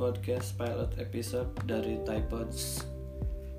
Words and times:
Podcast 0.00 0.56
pilot 0.56 0.96
episode 0.96 1.52
dari 1.68 2.00
Typods. 2.08 2.88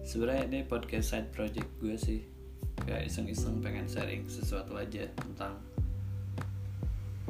Sebenarnya 0.02 0.50
ini 0.50 0.60
podcast 0.66 1.14
side 1.14 1.30
project 1.30 1.70
gue 1.78 1.94
sih, 1.94 2.26
kayak 2.82 3.06
iseng-iseng 3.14 3.62
pengen 3.62 3.86
sharing 3.86 4.26
sesuatu 4.26 4.74
aja 4.74 5.06
tentang 5.22 5.62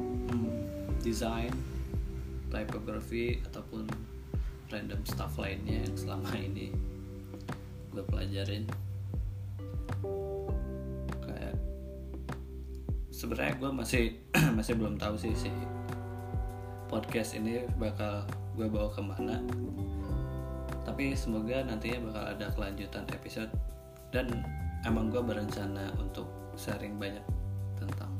hmm, 0.00 0.96
desain, 1.04 1.52
typography 2.48 3.36
ataupun 3.52 3.84
random 4.72 5.04
stuff 5.04 5.36
lainnya 5.36 5.84
yang 5.84 5.92
selama 5.92 6.32
ini 6.32 6.72
gue 7.92 8.00
pelajarin. 8.08 8.64
Kayak 11.20 11.60
sebenarnya 13.12 13.60
gue 13.60 13.70
masih 13.76 14.04
masih 14.56 14.72
belum 14.72 14.96
tahu 14.96 15.20
sih 15.20 15.36
sih 15.36 15.52
podcast 16.88 17.36
ini 17.36 17.68
bakal 17.76 18.24
gue 18.52 18.66
bawa 18.68 18.88
ke 18.92 19.00
mana. 19.00 19.40
Tapi 20.82 21.16
semoga 21.16 21.64
nantinya 21.64 22.10
bakal 22.10 22.24
ada 22.36 22.46
kelanjutan 22.52 23.04
episode. 23.14 23.52
Dan 24.12 24.44
emang 24.84 25.08
gue 25.08 25.22
berencana 25.24 25.88
untuk 25.96 26.28
sharing 26.52 27.00
banyak 27.00 27.24
tentang 27.80 28.12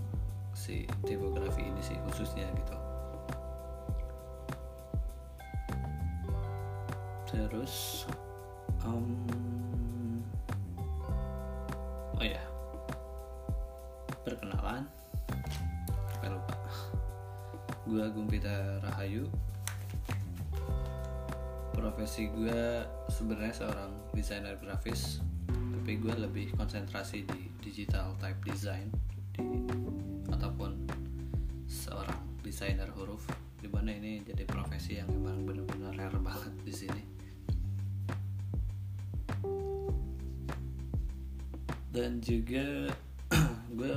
si 0.56 0.88
tipografi 1.04 1.68
ini 1.68 1.82
sih 1.84 1.96
khususnya 2.08 2.48
gitu. 2.56 2.76
Terus 7.28 8.04
um, 8.84 9.28
oh 12.16 12.24
ya 12.24 12.40
perkenalan. 14.24 14.88
Sampai 16.08 16.28
lupa. 16.32 16.56
Gue 17.84 18.04
Gumpita 18.14 18.80
Rahayu 18.80 19.28
profesi 21.92 22.32
gue 22.32 22.88
sebenarnya 23.12 23.52
seorang 23.52 23.92
desainer 24.16 24.56
grafis 24.64 25.20
tapi 25.52 26.00
gue 26.00 26.14
lebih 26.24 26.48
konsentrasi 26.56 27.20
di 27.28 27.52
digital 27.60 28.16
type 28.16 28.40
design 28.48 28.88
di 29.36 29.44
ataupun 30.32 30.88
seorang 31.68 32.16
desainer 32.40 32.88
huruf. 32.96 33.28
Di 33.60 33.68
mana 33.68 33.92
ini 33.92 34.24
jadi 34.24 34.48
profesi 34.48 34.96
yang 34.96 35.12
memang 35.12 35.44
benar-benar 35.44 35.92
rare 35.92 36.16
banget 36.16 36.54
di 36.64 36.72
sini. 36.72 37.02
Dan 41.92 42.24
juga 42.24 42.88
gue 43.76 43.96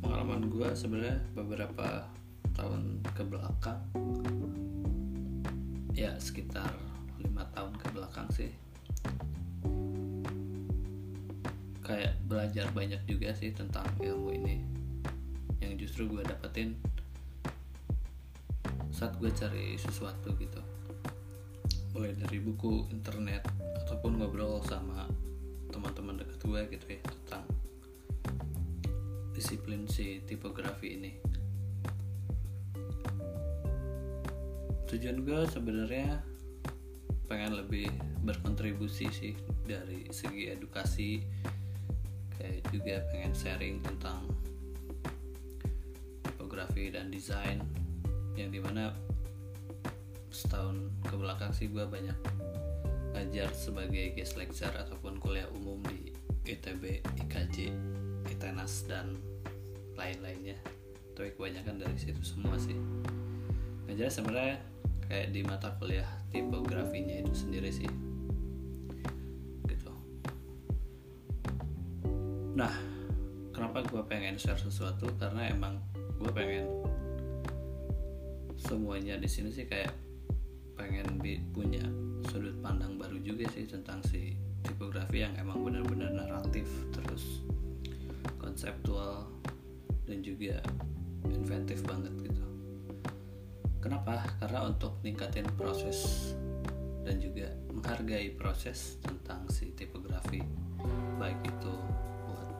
pengalaman 0.00 0.48
gue 0.48 0.68
sebenarnya 0.72 1.20
beberapa 1.36 2.08
tahun 2.56 3.04
ke 3.12 3.22
belakang 3.28 3.84
ya 5.92 6.16
sekitar 6.16 6.87
lima 7.20 7.44
tahun 7.54 7.74
ke 7.78 7.86
belakang 7.94 8.28
sih. 8.30 8.50
Kayak 11.82 12.20
belajar 12.28 12.68
banyak 12.76 13.00
juga 13.08 13.32
sih 13.32 13.50
tentang 13.54 13.86
ilmu 13.98 14.30
ini. 14.34 14.60
Yang 15.58 15.88
justru 15.88 16.10
gue 16.10 16.22
dapetin 16.22 16.76
saat 18.92 19.14
gue 19.22 19.30
cari 19.30 19.78
sesuatu 19.78 20.34
gitu. 20.36 20.60
Mulai 21.94 22.18
dari 22.18 22.38
buku 22.42 22.90
internet 22.90 23.46
ataupun 23.86 24.18
ngobrol 24.18 24.60
sama 24.66 25.08
teman-teman 25.70 26.18
dekat 26.18 26.38
gue 26.42 26.60
gitu 26.76 26.86
ya 26.98 27.00
tentang 27.06 27.44
disiplin 29.32 29.86
si 29.86 30.20
tipografi 30.26 30.98
ini. 30.98 31.12
Tujuan 34.88 35.22
gue 35.22 35.40
sebenarnya 35.46 36.27
pengen 37.28 37.60
lebih 37.60 37.92
berkontribusi 38.24 39.06
sih 39.12 39.34
dari 39.68 40.08
segi 40.08 40.48
edukasi 40.48 41.20
kayak 42.40 42.64
juga 42.72 43.04
pengen 43.12 43.32
sharing 43.36 43.76
tentang 43.84 44.24
tipografi 46.24 46.88
dan 46.88 47.12
desain 47.12 47.60
yang 48.34 48.48
di 48.48 48.58
mana 48.58 48.96
setahun 50.32 50.88
ke 51.04 51.14
belakang 51.14 51.52
sih 51.52 51.68
gue 51.68 51.84
banyak 51.84 52.16
ngajar 53.12 53.50
sebagai 53.52 54.14
guest 54.14 54.38
lecture 54.38 54.72
ataupun 54.72 55.18
kuliah 55.18 55.50
umum 55.58 55.82
di 55.90 56.14
ITB, 56.48 57.04
IKJ, 57.26 57.68
ITENAS 58.30 58.88
dan 58.88 59.20
lain-lainnya. 59.98 60.56
Tapi 61.12 61.34
kebanyakan 61.36 61.82
dari 61.82 61.98
situ 61.98 62.22
semua 62.24 62.56
sih. 62.56 62.78
Ngajar 63.84 64.08
sebenarnya 64.08 64.56
kayak 65.08 65.32
di 65.32 65.40
mata 65.40 65.72
kuliah 65.80 66.06
tipografinya 66.28 67.24
itu 67.24 67.32
sendiri 67.32 67.72
sih. 67.72 67.88
Gitu. 69.64 69.92
Nah 72.54 72.72
kenapa 73.56 73.82
gue 73.88 74.04
pengen 74.04 74.36
share 74.36 74.60
sesuatu? 74.60 75.08
Karena 75.16 75.48
emang 75.48 75.80
gue 76.20 76.30
pengen 76.30 76.68
semuanya 78.60 79.16
di 79.16 79.26
sini 79.30 79.48
sih 79.48 79.64
kayak 79.64 79.96
pengen 80.78 81.18
punya 81.50 81.82
sudut 82.30 82.54
pandang 82.62 83.00
baru 83.00 83.18
juga 83.18 83.48
sih 83.50 83.66
tentang 83.66 83.98
si 84.06 84.34
tipografi 84.62 85.22
yang 85.22 85.34
emang 85.38 85.62
benar-benar 85.62 86.10
naratif 86.14 86.66
terus 86.94 87.42
konseptual 88.38 89.26
dan 90.06 90.22
juga 90.22 90.62
inventif 91.30 91.82
banget 91.86 92.14
gitu 92.26 92.37
Kenapa? 93.78 94.26
Karena 94.42 94.66
untuk 94.66 94.98
ningkatin 95.06 95.46
proses 95.54 96.32
dan 97.06 97.22
juga 97.22 97.48
menghargai 97.72 98.34
proses 98.34 98.98
tentang 99.00 99.46
si 99.48 99.72
tipografi 99.72 100.42
baik 101.16 101.40
itu 101.46 101.74
buat 102.26 102.50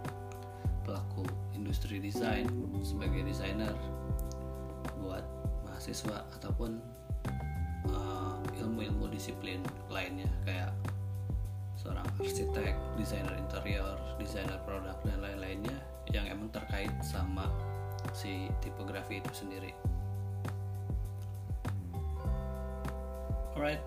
pelaku 0.87 1.27
industri 1.53 2.01
desain 2.01 2.47
sebagai 2.81 3.27
desainer 3.27 3.75
buat 5.03 5.23
mahasiswa 5.67 6.25
ataupun 6.39 6.81
uh, 7.93 8.41
ilmu-ilmu 8.57 9.11
disiplin 9.13 9.61
lainnya 9.93 10.31
kayak 10.47 10.73
seorang 11.79 12.07
arsitek, 12.19 12.75
desainer 12.99 13.35
interior, 13.39 13.95
desainer 14.19 14.59
produk 14.67 14.99
dan 15.07 15.23
lain-lainnya 15.23 15.79
yang 16.11 16.27
emang 16.27 16.51
terkait 16.51 16.91
sama 17.05 17.47
si 18.11 18.51
tipografi 18.59 19.23
itu 19.23 19.31
sendiri. 19.31 19.71
Alright, 23.59 23.83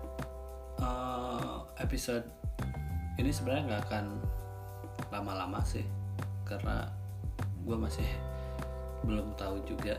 uh, 0.84 1.64
episode 1.80 2.28
ini 3.16 3.32
sebenarnya 3.32 3.72
nggak 3.72 3.82
akan 3.88 4.04
lama-lama 5.08 5.64
sih, 5.64 5.80
karena 6.44 6.92
gue 7.64 7.72
masih 7.80 8.04
belum 9.08 9.32
tahu 9.32 9.64
juga. 9.64 9.96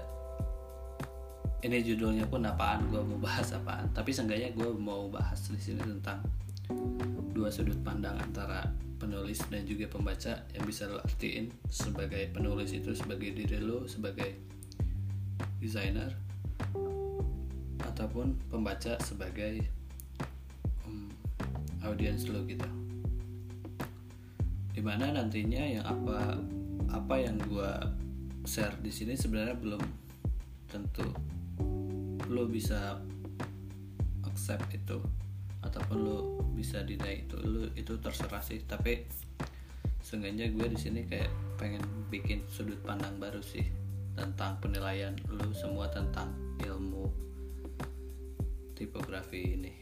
Ini 1.65 1.81
judulnya 1.89 2.29
pun 2.29 2.45
apaan, 2.45 2.85
gue 2.93 3.01
mau 3.01 3.17
bahas 3.17 3.49
apaan. 3.49 3.89
Tapi 3.97 4.13
seenggaknya 4.13 4.53
gue 4.53 4.77
mau 4.77 5.09
bahas 5.09 5.41
di 5.49 5.57
sini 5.57 5.81
tentang 5.81 6.21
dua 7.33 7.49
sudut 7.49 7.81
pandang 7.81 8.13
antara 8.21 8.69
penulis 9.01 9.41
dan 9.49 9.65
juga 9.65 9.89
pembaca 9.89 10.37
yang 10.53 10.69
bisa 10.69 10.85
lo 10.85 11.01
artiin 11.01 11.49
sebagai 11.73 12.29
penulis 12.29 12.77
itu 12.77 12.93
sebagai 12.93 13.33
diri 13.33 13.57
lo 13.57 13.89
sebagai 13.89 14.37
desainer 15.57 16.22
ataupun 18.13 18.37
pembaca 18.45 18.93
sebagai 19.01 19.65
um, 20.85 21.09
audiens 21.81 22.29
lo 22.29 22.45
gitu. 22.45 22.69
Di 24.69 24.85
mana 24.85 25.17
nantinya 25.17 25.65
yang 25.65 25.81
apa 25.81 26.37
apa 26.93 27.15
yang 27.17 27.41
gue 27.41 27.73
share 28.45 28.77
di 28.85 28.93
sini 28.93 29.17
sebenarnya 29.17 29.57
belum 29.57 29.81
tentu 30.69 31.09
lo 32.29 32.45
bisa 32.45 33.01
accept 34.29 34.69
itu 34.77 35.01
ataupun 35.65 35.97
lo 35.97 36.17
bisa 36.53 36.85
deny 36.85 37.25
itu. 37.25 37.41
Lo 37.41 37.65
itu 37.73 37.97
terserah 37.97 38.45
sih. 38.45 38.61
Tapi 38.61 39.09
seenggaknya 40.05 40.53
gue 40.53 40.69
di 40.69 40.77
sini 40.77 41.01
kayak 41.09 41.33
pengen 41.57 41.81
bikin 42.13 42.45
sudut 42.45 42.77
pandang 42.85 43.17
baru 43.17 43.41
sih 43.41 43.65
tentang 44.13 44.61
penilaian 44.61 45.17
lo 45.33 45.49
semua 45.49 45.89
tentang 45.89 46.42
tipografi 48.93 49.57
ini. 49.57 49.73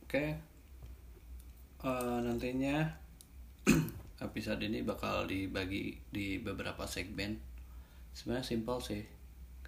Oke, 0.00 0.32
uh, 1.84 2.24
nantinya 2.24 2.88
episode 4.24 4.64
ini 4.64 4.80
bakal 4.80 5.28
dibagi 5.28 6.00
di 6.08 6.40
beberapa 6.40 6.88
segmen. 6.88 7.36
Sebenarnya 8.16 8.48
simpel 8.48 8.80
sih, 8.80 9.04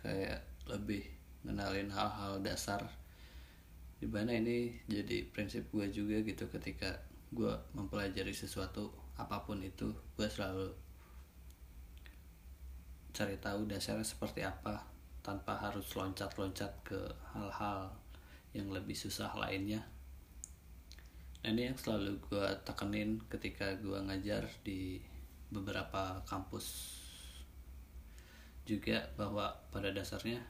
kayak 0.01 0.41
lebih 0.73 1.05
ngenalin 1.45 1.93
hal-hal 1.93 2.41
dasar. 2.41 2.89
Di 4.01 4.09
mana 4.09 4.33
ini 4.33 4.81
jadi 4.89 5.21
prinsip 5.29 5.69
gue 5.69 5.85
juga 5.93 6.25
gitu 6.25 6.49
ketika 6.49 7.13
gue 7.33 7.53
mempelajari 7.73 8.37
sesuatu 8.37 8.93
apa 9.17 9.41
pun 9.45 9.61
itu 9.65 9.89
gue 10.17 10.29
selalu 10.29 10.69
cari 13.13 13.37
tahu 13.41 13.69
dasarnya 13.69 14.05
seperti 14.05 14.41
apa 14.41 14.85
tanpa 15.21 15.57
harus 15.57 15.87
loncat-loncat 15.93 16.73
ke 16.85 17.01
hal-hal 17.37 17.93
yang 18.53 18.69
lebih 18.73 18.97
susah 18.97 19.33
lainnya. 19.37 19.81
Nah 21.45 21.51
ini 21.53 21.73
yang 21.73 21.79
selalu 21.79 22.21
gue 22.29 22.47
tekenin 22.65 23.21
ketika 23.29 23.77
gue 23.81 23.97
ngajar 23.97 24.49
di 24.65 25.01
beberapa 25.53 26.21
kampus. 26.25 26.99
Juga 28.65 29.05
bahwa 29.19 29.53
pada 29.69 29.91
dasarnya 29.93 30.41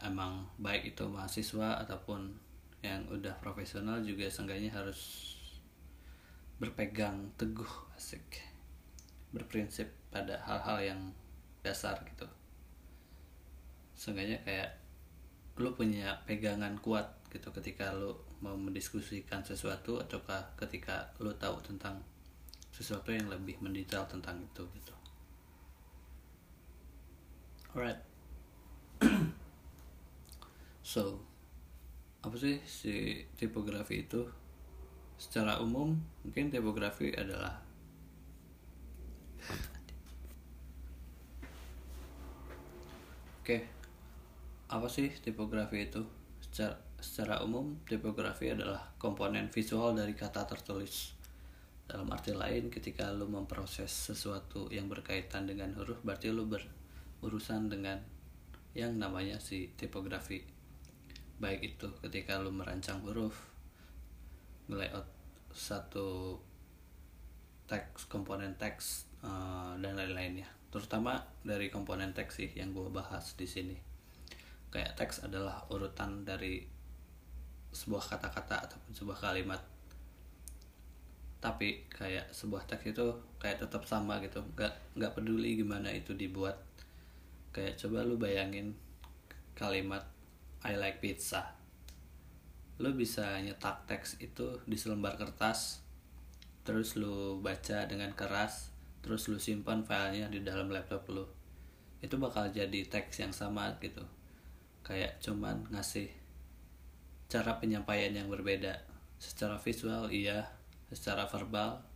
emang 0.00 0.48
baik 0.60 0.96
itu 0.96 1.04
mahasiswa 1.08 1.82
ataupun 1.84 2.36
yang 2.84 3.02
udah 3.08 3.34
profesional 3.40 3.98
juga 4.04 4.28
seenggaknya 4.28 4.70
harus 4.70 5.34
berpegang 6.56 7.32
teguh 7.36 7.68
asik. 7.96 8.42
Berprinsip 9.32 9.92
pada 10.08 10.40
hal-hal 10.44 10.78
yang 10.94 11.00
dasar 11.60 12.00
gitu. 12.08 12.24
Seenggaknya 13.96 14.40
kayak 14.44 14.70
lu 15.56 15.72
punya 15.72 16.20
pegangan 16.28 16.76
kuat 16.80 17.16
gitu 17.32 17.48
ketika 17.52 17.92
lu 17.96 18.12
mau 18.44 18.56
mendiskusikan 18.56 19.40
sesuatu 19.40 19.96
ataukah 20.00 20.52
ketika 20.60 21.08
lu 21.20 21.32
tahu 21.40 21.56
tentang 21.64 22.04
sesuatu 22.72 23.08
yang 23.08 23.32
lebih 23.32 23.56
mendetail 23.64 24.04
tentang 24.04 24.36
itu 24.44 24.64
gitu. 24.76 24.94
Alright. 27.72 28.00
So 30.86 31.18
apa 32.22 32.38
sih 32.38 32.62
si 32.62 33.26
tipografi 33.34 34.06
itu 34.06 34.22
secara 35.16 35.60
umum 35.64 35.96
mungkin 36.24 36.52
tipografi 36.52 37.12
adalah 37.16 37.60
oke 43.40 43.44
okay. 43.44 43.60
apa 44.68 44.86
sih 44.92 45.08
tipografi 45.08 45.88
itu 45.88 46.04
secara 46.40 46.86
secara 47.00 47.44
umum 47.44 47.76
tipografi 47.84 48.50
adalah 48.50 48.92
komponen 48.96 49.52
visual 49.52 49.92
dari 49.94 50.16
kata 50.16 50.48
tertulis. 50.48 51.14
Dalam 51.86 52.10
arti 52.10 52.34
lain, 52.34 52.66
ketika 52.66 53.14
lu 53.14 53.30
memproses 53.30 53.94
sesuatu 53.94 54.66
yang 54.74 54.90
berkaitan 54.90 55.46
dengan 55.46 55.70
huruf, 55.78 56.02
berarti 56.02 56.34
lu 56.34 56.50
berurusan 56.50 57.70
dengan 57.70 58.02
yang 58.74 58.98
namanya 58.98 59.38
si 59.38 59.70
tipografi. 59.78 60.42
Baik 61.38 61.78
itu 61.78 61.88
ketika 62.02 62.42
lu 62.42 62.50
merancang 62.50 62.98
huruf, 63.06 63.38
layout 64.70 65.06
satu 65.54 66.36
teks, 67.66 68.06
komponen 68.06 68.54
teks, 68.58 69.10
uh, 69.22 69.74
dan 69.78 69.98
lain-lainnya. 69.98 70.46
Terutama 70.70 71.18
dari 71.42 71.70
komponen 71.72 72.14
teks 72.14 72.42
sih 72.42 72.50
yang 72.54 72.74
gue 72.74 72.86
bahas 72.90 73.34
di 73.34 73.46
sini. 73.46 73.76
Kayak 74.70 74.98
teks 74.98 75.24
adalah 75.26 75.64
urutan 75.72 76.26
dari 76.26 76.66
sebuah 77.76 78.16
kata-kata 78.16 78.68
ataupun 78.68 78.92
sebuah 78.96 79.18
kalimat 79.20 79.60
tapi 81.36 81.84
kayak 81.92 82.32
sebuah 82.32 82.64
teks 82.64 82.96
itu 82.96 83.06
kayak 83.36 83.60
tetap 83.60 83.84
sama 83.84 84.18
gitu 84.24 84.40
nggak 84.56 84.96
nggak 84.96 85.12
peduli 85.12 85.60
gimana 85.60 85.92
itu 85.92 86.16
dibuat 86.16 86.56
kayak 87.52 87.76
coba 87.76 88.02
lu 88.02 88.16
bayangin 88.16 88.72
kalimat 89.52 90.02
I 90.64 90.80
like 90.80 90.98
pizza 91.04 91.55
lu 92.76 92.92
bisa 92.92 93.40
nyetak 93.40 93.88
teks 93.88 94.20
itu 94.20 94.60
di 94.68 94.76
selembar 94.76 95.16
kertas 95.16 95.80
terus 96.66 96.98
lu 96.98 97.40
baca 97.40 97.86
dengan 97.88 98.12
keras 98.12 98.74
terus 99.06 99.30
lu 99.30 99.38
simpan 99.38 99.86
filenya 99.86 100.26
di 100.26 100.42
dalam 100.42 100.66
laptop 100.66 101.06
lu. 101.14 101.22
Itu 102.02 102.18
bakal 102.18 102.50
jadi 102.50 102.90
teks 102.90 103.22
yang 103.22 103.30
sama 103.30 103.78
gitu. 103.78 104.02
Kayak 104.82 105.22
cuman 105.22 105.62
ngasih 105.70 106.10
cara 107.30 107.62
penyampaian 107.62 108.10
yang 108.10 108.26
berbeda. 108.26 108.82
Secara 109.22 109.62
visual 109.62 110.10
iya 110.10 110.50
secara 110.90 111.30
verbal 111.30 111.86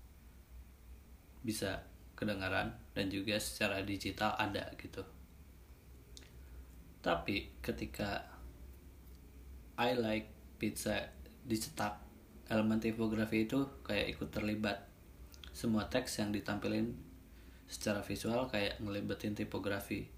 bisa 1.42 1.82
kedengaran 2.14 2.78
dan 2.94 3.10
juga 3.10 3.42
secara 3.42 3.82
digital 3.82 4.38
ada 4.38 4.70
gitu. 4.78 5.02
Tapi 7.02 7.50
ketika 7.58 8.22
I 9.74 9.98
like 9.98 10.39
pizza 10.60 11.08
dicetak 11.48 11.96
elemen 12.52 12.76
tipografi 12.76 13.48
itu 13.48 13.64
kayak 13.80 14.12
ikut 14.12 14.28
terlibat. 14.28 14.84
Semua 15.56 15.88
teks 15.88 16.20
yang 16.20 16.30
ditampilin 16.30 16.92
secara 17.64 18.04
visual 18.04 18.44
kayak 18.52 18.76
ngelibetin 18.84 19.32
tipografi. 19.32 20.12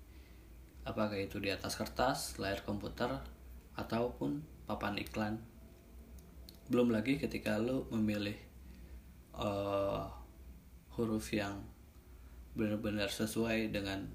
Apakah 0.82 1.14
itu 1.14 1.38
di 1.38 1.54
atas 1.54 1.78
kertas 1.78 2.42
layar 2.42 2.66
komputer 2.66 3.22
ataupun 3.78 4.42
papan 4.66 4.98
iklan. 4.98 5.38
Belum 6.66 6.90
lagi 6.90 7.22
ketika 7.22 7.62
lo 7.62 7.86
memilih 7.94 8.34
uh, 9.38 10.10
huruf 10.98 11.30
yang 11.30 11.62
benar-benar 12.58 13.08
sesuai 13.08 13.70
dengan 13.70 14.10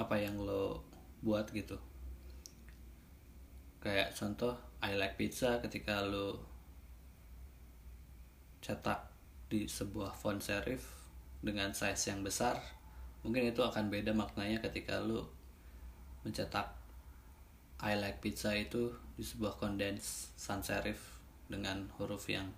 apa 0.00 0.16
yang 0.16 0.40
lo 0.40 0.84
buat 1.20 1.52
gitu 1.52 1.89
kayak 3.80 4.12
contoh 4.12 4.56
I 4.80 4.96
like 4.96 5.16
pizza 5.16 5.60
ketika 5.64 6.04
lo 6.04 6.40
cetak 8.60 9.08
di 9.48 9.64
sebuah 9.64 10.12
font 10.12 10.40
serif 10.40 10.84
dengan 11.40 11.72
size 11.72 12.12
yang 12.12 12.20
besar 12.20 12.60
mungkin 13.24 13.48
itu 13.48 13.64
akan 13.64 13.88
beda 13.88 14.12
maknanya 14.12 14.60
ketika 14.60 15.00
lo 15.00 15.32
mencetak 16.24 16.80
I 17.80 17.96
like 17.96 18.20
pizza 18.20 18.52
itu 18.52 18.92
di 19.16 19.24
sebuah 19.24 19.56
kondens 19.56 20.36
sans 20.36 20.60
serif 20.60 21.16
dengan 21.48 21.88
huruf 21.96 22.28
yang 22.28 22.52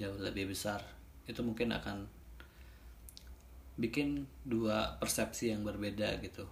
jauh 0.00 0.16
lebih 0.16 0.48
besar. 0.48 0.80
Itu 1.28 1.44
mungkin 1.44 1.76
akan 1.76 2.08
bikin 3.76 4.24
dua 4.48 4.96
persepsi 4.96 5.52
yang 5.52 5.60
berbeda 5.60 6.16
gitu. 6.24 6.48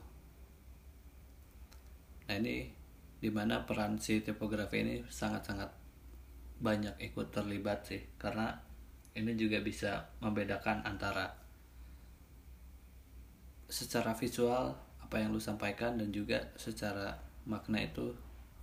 Nah 2.28 2.37
ini 2.37 2.68
di 3.20 3.28
mana 3.28 3.62
peran 3.68 4.00
si 4.00 4.24
tipografi 4.26 4.80
ini 4.84 4.94
sangat-sangat 5.20 5.70
banyak 6.60 6.96
ikut 7.08 7.26
terlibat 7.36 7.78
sih 7.88 8.00
karena 8.22 8.46
ini 9.16 9.32
juga 9.36 9.58
bisa 9.60 9.92
membedakan 10.24 10.78
antara 10.90 11.26
secara 13.70 14.12
visual 14.22 14.76
apa 15.04 15.16
yang 15.20 15.30
lu 15.34 15.40
sampaikan 15.42 15.92
dan 15.98 16.08
juga 16.12 16.38
secara 16.64 17.18
makna 17.46 17.78
itu 17.88 18.06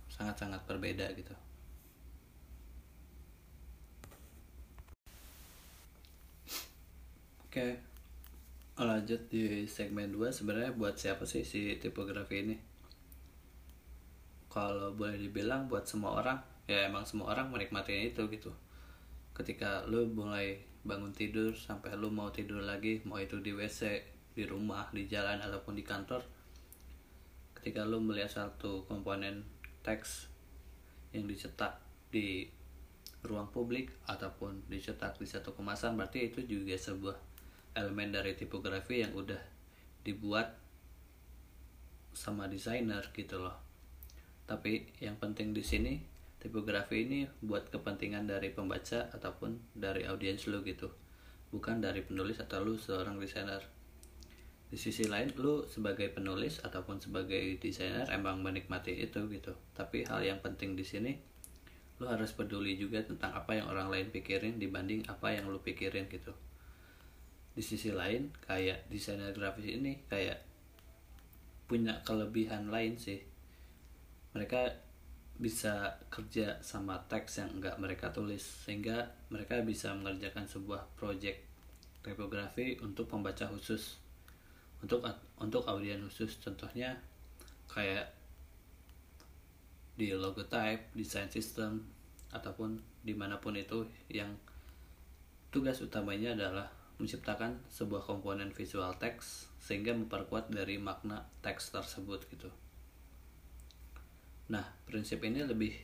sangat-sangat 0.08 0.60
berbeda 0.68 1.06
gitu. 1.18 1.34
Oke, 7.44 7.66
lanjut 8.78 9.20
di 9.32 9.66
segmen 9.68 10.08
2 10.14 10.28
sebenarnya 10.32 10.72
buat 10.80 10.94
siapa 11.02 11.24
sih 11.28 11.42
si 11.44 11.60
tipografi 11.82 12.36
ini? 12.44 12.56
Kalau 14.58 14.90
boleh 14.90 15.14
dibilang 15.14 15.70
buat 15.70 15.86
semua 15.86 16.18
orang, 16.18 16.42
ya 16.66 16.90
emang 16.90 17.06
semua 17.06 17.30
orang 17.30 17.46
menikmati 17.46 18.10
itu 18.10 18.26
gitu. 18.26 18.50
Ketika 19.30 19.86
lu 19.86 20.10
mulai 20.10 20.58
bangun 20.82 21.14
tidur 21.14 21.54
sampai 21.54 21.94
lu 21.94 22.10
mau 22.10 22.34
tidur 22.34 22.66
lagi, 22.66 22.98
mau 23.06 23.22
itu 23.22 23.38
di 23.38 23.54
WC, 23.54 24.02
di 24.34 24.42
rumah, 24.50 24.90
di 24.90 25.06
jalan 25.06 25.38
ataupun 25.38 25.78
di 25.78 25.86
kantor, 25.86 26.26
ketika 27.54 27.86
lu 27.86 28.02
melihat 28.02 28.34
satu 28.34 28.82
komponen 28.90 29.46
teks 29.86 30.26
yang 31.14 31.30
dicetak 31.30 31.78
di 32.10 32.50
ruang 33.22 33.54
publik 33.54 33.94
ataupun 34.10 34.66
dicetak 34.66 35.22
di 35.22 35.26
satu 35.30 35.54
kemasan 35.54 35.94
berarti 35.94 36.34
itu 36.34 36.42
juga 36.42 36.74
sebuah 36.74 37.14
elemen 37.78 38.10
dari 38.10 38.34
tipografi 38.34 39.06
yang 39.06 39.14
udah 39.14 39.38
dibuat 40.02 40.58
sama 42.10 42.50
desainer 42.50 43.06
gitu 43.14 43.38
loh 43.38 43.67
tapi 44.48 44.88
yang 45.04 45.20
penting 45.20 45.52
di 45.52 45.60
sini 45.60 46.00
tipografi 46.40 47.04
ini 47.04 47.28
buat 47.44 47.68
kepentingan 47.68 48.24
dari 48.24 48.48
pembaca 48.48 49.12
ataupun 49.12 49.76
dari 49.76 50.08
audiens 50.08 50.48
lu 50.48 50.64
gitu. 50.64 50.88
Bukan 51.52 51.84
dari 51.84 52.00
penulis 52.00 52.40
atau 52.40 52.64
lu 52.64 52.80
seorang 52.80 53.20
desainer. 53.20 53.60
Di 54.72 54.80
sisi 54.80 55.04
lain 55.04 55.36
lu 55.36 55.68
sebagai 55.68 56.08
penulis 56.08 56.64
ataupun 56.64 56.96
sebagai 56.96 57.60
desainer 57.60 58.08
emang 58.08 58.40
menikmati 58.40 58.96
itu 58.96 59.28
gitu. 59.28 59.52
Tapi 59.76 60.08
hal 60.08 60.24
yang 60.24 60.40
penting 60.40 60.72
di 60.72 60.84
sini 60.84 61.12
lu 62.00 62.08
harus 62.08 62.32
peduli 62.32 62.80
juga 62.80 63.04
tentang 63.04 63.36
apa 63.36 63.52
yang 63.52 63.68
orang 63.68 63.92
lain 63.92 64.08
pikirin 64.08 64.56
dibanding 64.56 65.04
apa 65.12 65.36
yang 65.36 65.44
lu 65.52 65.60
pikirin 65.60 66.08
gitu. 66.08 66.32
Di 67.52 67.60
sisi 67.60 67.92
lain 67.92 68.32
kayak 68.48 68.88
desainer 68.88 69.36
grafis 69.36 69.76
ini 69.76 70.08
kayak 70.08 70.40
punya 71.68 72.00
kelebihan 72.00 72.72
lain 72.72 72.96
sih 72.96 73.20
mereka 74.38 74.70
bisa 75.38 75.98
kerja 76.10 76.62
sama 76.62 76.94
teks 77.10 77.42
yang 77.42 77.50
enggak 77.58 77.74
mereka 77.82 78.14
tulis 78.14 78.42
sehingga 78.42 79.10
mereka 79.34 79.58
bisa 79.66 79.90
mengerjakan 79.94 80.46
sebuah 80.46 80.94
project 80.94 81.42
tipografi 82.02 82.78
untuk 82.78 83.10
pembaca 83.10 83.50
khusus 83.50 83.98
untuk 84.78 85.02
untuk 85.42 85.66
audiens 85.66 86.06
khusus 86.06 86.38
contohnya 86.38 86.94
kayak 87.66 88.14
di 89.98 90.14
logotype, 90.14 90.94
design 90.94 91.26
system 91.26 91.82
ataupun 92.30 92.78
di 93.02 93.18
mana 93.18 93.42
pun 93.42 93.58
itu 93.58 93.82
yang 94.06 94.30
tugas 95.50 95.82
utamanya 95.82 96.38
adalah 96.38 96.70
menciptakan 97.02 97.58
sebuah 97.66 98.06
komponen 98.06 98.54
visual 98.54 98.94
teks 99.02 99.50
sehingga 99.58 99.90
memperkuat 99.94 100.54
dari 100.54 100.78
makna 100.78 101.26
teks 101.42 101.74
tersebut 101.74 102.30
gitu. 102.30 102.50
Nah, 104.48 104.64
prinsip 104.88 105.20
ini 105.24 105.44
lebih 105.44 105.76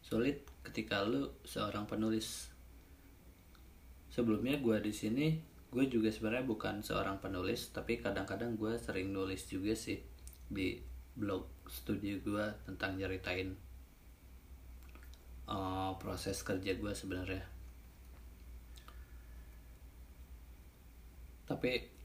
sulit 0.00 0.46
ketika 0.62 1.02
lu 1.02 1.30
seorang 1.42 1.90
penulis. 1.90 2.50
Sebelumnya 4.10 4.58
gue 4.58 4.78
di 4.82 4.94
sini 4.94 5.50
gue 5.70 5.86
juga 5.86 6.10
sebenarnya 6.10 6.50
bukan 6.50 6.82
seorang 6.82 7.22
penulis 7.22 7.70
tapi 7.70 8.02
kadang-kadang 8.02 8.58
gue 8.58 8.74
sering 8.74 9.14
nulis 9.14 9.46
juga 9.46 9.70
sih 9.78 10.02
di 10.50 10.82
blog 11.14 11.46
studio 11.70 12.18
gue 12.18 12.46
tentang 12.66 12.98
nyeritain 12.98 13.54
uh, 15.46 15.94
proses 16.02 16.42
kerja 16.42 16.74
gue 16.74 16.90
sebenarnya 16.90 17.46
tapi 21.46 21.99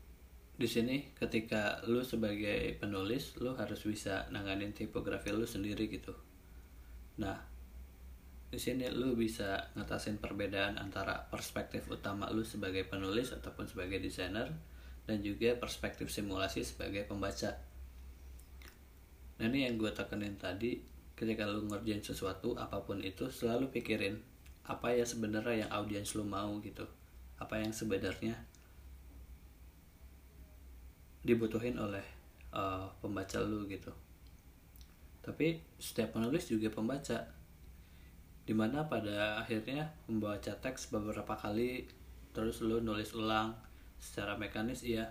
di 0.55 0.67
sini 0.67 1.11
ketika 1.15 1.83
lu 1.87 1.99
sebagai 1.99 2.79
penulis 2.79 3.35
lu 3.43 3.51
harus 3.55 3.83
bisa 3.83 4.27
nanganin 4.31 4.71
tipografi 4.71 5.35
lu 5.35 5.43
sendiri 5.43 5.91
gitu 5.91 6.15
nah 7.19 7.55
di 8.55 8.59
sini 8.63 8.87
lu 8.87 9.19
bisa 9.19 9.75
ngatasin 9.75 10.15
perbedaan 10.21 10.79
antara 10.79 11.27
perspektif 11.27 11.91
utama 11.91 12.31
lu 12.31 12.45
sebagai 12.47 12.87
penulis 12.87 13.35
ataupun 13.35 13.67
sebagai 13.67 13.99
desainer 13.99 14.47
dan 15.03 15.21
juga 15.21 15.59
perspektif 15.59 16.09
simulasi 16.09 16.65
sebagai 16.65 17.05
pembaca. 17.05 17.51
Nah 19.37 19.45
ini 19.51 19.67
yang 19.67 19.75
gue 19.75 19.91
tekenin 19.91 20.39
tadi 20.39 20.81
ketika 21.19 21.43
lu 21.43 21.67
ngerjain 21.67 21.99
sesuatu 21.99 22.55
apa 22.55 22.79
pun 22.83 23.03
itu 23.03 23.27
selalu 23.27 23.69
pikirin 23.75 24.23
apa 24.65 24.95
ya 24.95 25.03
sebenarnya 25.03 25.67
yang 25.67 25.71
audiens 25.75 26.15
lu 26.17 26.25
mau 26.25 26.57
gitu 26.63 26.87
apa 27.37 27.59
yang 27.59 27.75
sebenarnya 27.75 28.39
dibutuhin 31.25 31.73
oleh 31.81 32.05
uh, 32.53 32.85
pembaca 33.01 33.41
lu 33.41 33.65
gitu. 33.65 33.89
Tapi 35.25 35.57
setiap 35.81 36.13
penulis 36.13 36.45
juga 36.45 36.69
pembaca. 36.69 37.25
Di 38.45 38.53
mana 38.53 38.85
pada 38.85 39.41
akhirnya 39.41 39.89
membaca 40.05 40.53
teks 40.53 40.93
beberapa 40.93 41.33
kali 41.33 41.89
terus 42.29 42.61
lu 42.61 42.77
nulis 42.77 43.17
ulang 43.17 43.57
secara 43.97 44.37
mekanis 44.37 44.85
iya 44.85 45.09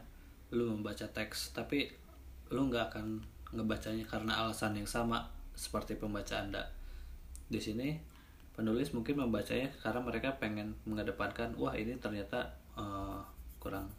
lu 0.55 0.71
membaca 0.71 1.11
teks. 1.11 1.51
Tapi 1.51 1.91
lu 2.55 2.71
nggak 2.71 2.95
akan 2.95 3.19
ngebacanya 3.51 4.07
karena 4.07 4.39
alasan 4.47 4.79
yang 4.79 4.87
sama 4.87 5.27
seperti 5.59 5.99
pembaca 5.99 6.39
anda. 6.39 6.63
Di 7.51 7.59
sini 7.59 7.99
penulis 8.55 8.95
mungkin 8.95 9.19
membacanya 9.19 9.67
karena 9.83 9.99
mereka 9.99 10.39
pengen 10.39 10.79
mengedepankan 10.87 11.59
wah 11.59 11.75
ini 11.75 11.99
ternyata 11.99 12.55
uh, 12.79 13.19
kurang 13.59 13.91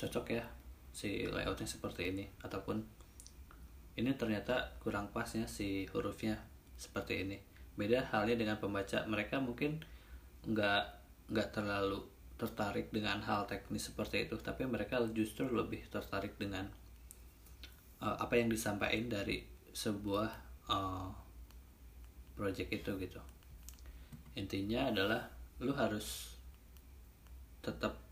cocok 0.00 0.40
ya 0.40 0.59
si 0.90 1.26
layoutnya 1.26 1.66
seperti 1.66 2.10
ini. 2.10 2.24
Ataupun 2.42 2.82
ini 3.98 4.10
ternyata 4.14 4.76
kurang 4.82 5.10
pasnya 5.10 5.46
si 5.50 5.86
hurufnya 5.90 6.38
seperti 6.78 7.26
ini. 7.26 7.38
Beda 7.74 8.06
halnya 8.12 8.36
dengan 8.36 8.56
pembaca. 8.58 9.04
Mereka 9.06 9.40
mungkin 9.42 9.80
nggak 10.46 10.84
nggak 11.30 11.48
terlalu 11.54 12.02
tertarik 12.40 12.88
dengan 12.88 13.20
hal 13.22 13.44
teknis 13.44 13.92
seperti 13.92 14.28
itu. 14.28 14.36
Tapi 14.40 14.64
mereka 14.64 15.00
justru 15.12 15.48
lebih 15.48 15.84
tertarik 15.92 16.36
dengan 16.40 16.68
uh, 18.00 18.16
apa 18.16 18.34
yang 18.40 18.48
disampaikan 18.48 19.12
dari 19.12 19.44
sebuah 19.70 20.28
uh, 20.72 21.08
project 22.34 22.72
itu 22.72 22.90
gitu. 22.96 23.20
Intinya 24.40 24.88
adalah 24.88 25.28
lu 25.60 25.76
harus 25.76 26.32
tetap 27.60 28.09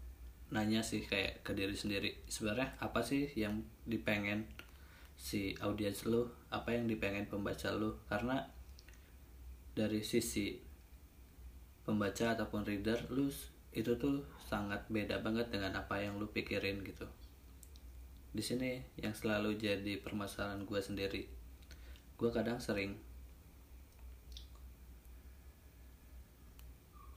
nanya 0.49 0.81
sih 0.81 1.05
kayak 1.05 1.45
ke 1.45 1.53
diri 1.53 1.77
sendiri 1.77 2.25
sebenarnya 2.25 2.73
apa 2.81 3.05
sih 3.05 3.29
yang 3.37 3.61
dipengen 3.85 4.49
si 5.19 5.53
audiens 5.59 6.07
lu? 6.07 6.31
Apa 6.49 6.79
yang 6.79 6.87
dipengen 6.87 7.27
pembaca 7.27 7.75
lu? 7.75 7.99
Karena 8.07 8.47
dari 9.75 10.01
sisi 10.07 10.57
pembaca 11.83 12.39
ataupun 12.39 12.63
reader 12.65 13.11
lu 13.11 13.29
itu 13.75 13.93
tuh 13.99 14.25
sangat 14.49 14.87
beda 14.89 15.21
banget 15.21 15.53
dengan 15.53 15.77
apa 15.77 16.01
yang 16.01 16.17
lu 16.17 16.31
pikirin 16.31 16.81
gitu. 16.87 17.05
Di 18.33 18.41
sini 18.41 18.81
yang 18.97 19.13
selalu 19.13 19.59
jadi 19.59 20.01
permasalahan 20.01 20.65
gue 20.65 20.81
sendiri. 20.81 21.23
Gue 22.17 22.31
kadang 22.31 22.63
sering 22.63 22.97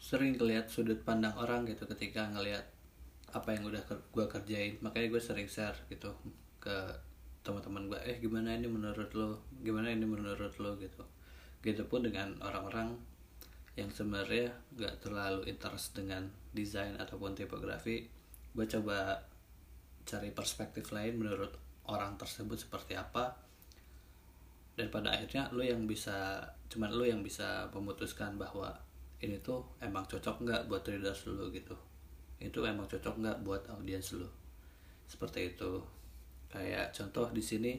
sering 0.01 0.35
ngeliat 0.35 0.67
sudut 0.67 1.00
pandang 1.07 1.31
orang 1.39 1.63
gitu 1.63 1.88
ketika 1.88 2.27
ngelihat 2.35 2.67
apa 3.31 3.55
yang 3.55 3.63
udah 3.67 3.81
gue 3.88 4.25
kerjain. 4.27 4.77
Makanya 4.83 5.07
gue 5.11 5.21
sering 5.21 5.47
share 5.47 5.75
gitu 5.88 6.11
ke 6.61 6.75
teman-teman 7.41 7.89
gue 7.89 8.00
eh 8.05 8.17
gimana 8.21 8.53
ini 8.53 8.67
menurut 8.69 9.09
lo? 9.17 9.41
Gimana 9.63 9.89
ini 9.89 10.05
menurut 10.05 10.53
lo? 10.61 10.77
Gitu. 10.77 11.03
Gitu 11.63 11.83
pun 11.88 12.05
dengan 12.05 12.35
orang-orang 12.43 12.95
yang 13.79 13.88
sebenarnya 13.88 14.51
nggak 14.75 15.00
terlalu 15.00 15.47
interest 15.47 15.95
dengan 15.95 16.27
desain 16.51 17.00
ataupun 17.00 17.31
tipografi 17.31 18.03
gue 18.51 18.67
coba 18.67 19.15
cari 20.03 20.27
perspektif 20.35 20.91
lain 20.91 21.15
menurut 21.15 21.55
orang 21.88 22.19
tersebut 22.19 22.59
seperti 22.59 23.00
apa. 23.00 23.31
Dan 24.75 24.88
pada 24.88 25.15
akhirnya 25.15 25.51
lo 25.51 25.63
yang 25.63 25.83
bisa 25.88 26.43
cuman 26.71 26.91
lo 26.95 27.03
yang 27.03 27.19
bisa 27.23 27.67
memutuskan 27.75 28.39
bahwa 28.39 28.71
ini 29.21 29.38
tuh 29.43 29.61
emang 29.83 30.07
cocok 30.07 30.47
nggak 30.47 30.61
buat 30.71 30.83
readers 30.88 31.27
lo 31.29 31.51
gitu 31.53 31.90
itu 32.41 32.65
emang 32.65 32.89
cocok 32.89 33.21
nggak 33.21 33.38
buat 33.45 33.63
audiens 33.69 34.17
lo 34.17 34.27
seperti 35.05 35.53
itu. 35.53 35.77
Kayak 36.51 36.91
contoh 36.91 37.31
di 37.31 37.43
sini 37.43 37.74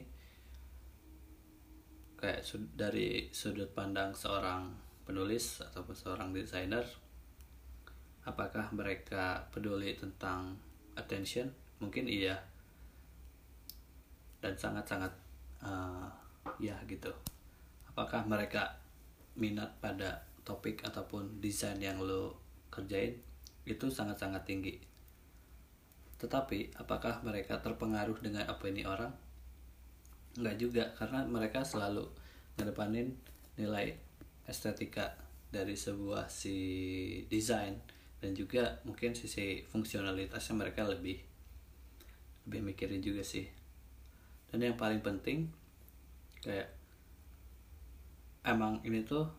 kayak 2.17 2.41
dari 2.73 3.27
sudut 3.35 3.67
pandang 3.75 4.15
seorang 4.15 4.71
penulis 5.03 5.59
ataupun 5.59 5.91
seorang 5.91 6.29
desainer 6.31 6.87
apakah 8.23 8.71
mereka 8.71 9.43
peduli 9.51 9.99
tentang 9.99 10.55
attention? 10.95 11.51
Mungkin 11.83 12.07
iya. 12.07 12.39
Dan 14.39 14.55
sangat-sangat 14.55 15.11
uh, 15.59 16.07
ya 16.59 16.75
gitu. 16.87 17.11
Apakah 17.91 18.23
mereka 18.23 18.79
minat 19.35 19.75
pada 19.83 20.23
topik 20.47 20.83
ataupun 20.87 21.39
desain 21.43 21.79
yang 21.79 21.99
lo 21.99 22.35
kerjain 22.71 23.15
itu 23.63 23.87
sangat-sangat 23.87 24.43
tinggi. 24.43 24.75
Tetapi 26.19 26.79
apakah 26.79 27.19
mereka 27.23 27.59
terpengaruh 27.59 28.19
dengan 28.23 28.47
apa 28.47 28.63
ini 28.71 28.83
orang? 28.87 29.11
Nggak 30.39 30.55
juga 30.59 30.83
karena 30.95 31.27
mereka 31.27 31.63
selalu 31.63 32.07
ngedepanin 32.55 33.11
nilai 33.59 33.95
estetika 34.47 35.13
dari 35.53 35.77
sebuah 35.77 36.25
si 36.27 36.57
desain 37.29 37.77
dan 38.17 38.33
juga 38.33 38.81
mungkin 38.87 39.13
sisi 39.13 39.61
fungsionalitasnya 39.67 40.55
mereka 40.57 40.87
lebih 40.87 41.21
lebih 42.47 42.61
mikirin 42.73 43.03
juga 43.03 43.23
sih. 43.23 43.47
Dan 44.49 44.63
yang 44.63 44.77
paling 44.79 44.99
penting 45.05 45.47
kayak 46.43 46.71
emang 48.43 48.83
ini 48.83 49.05
tuh 49.05 49.29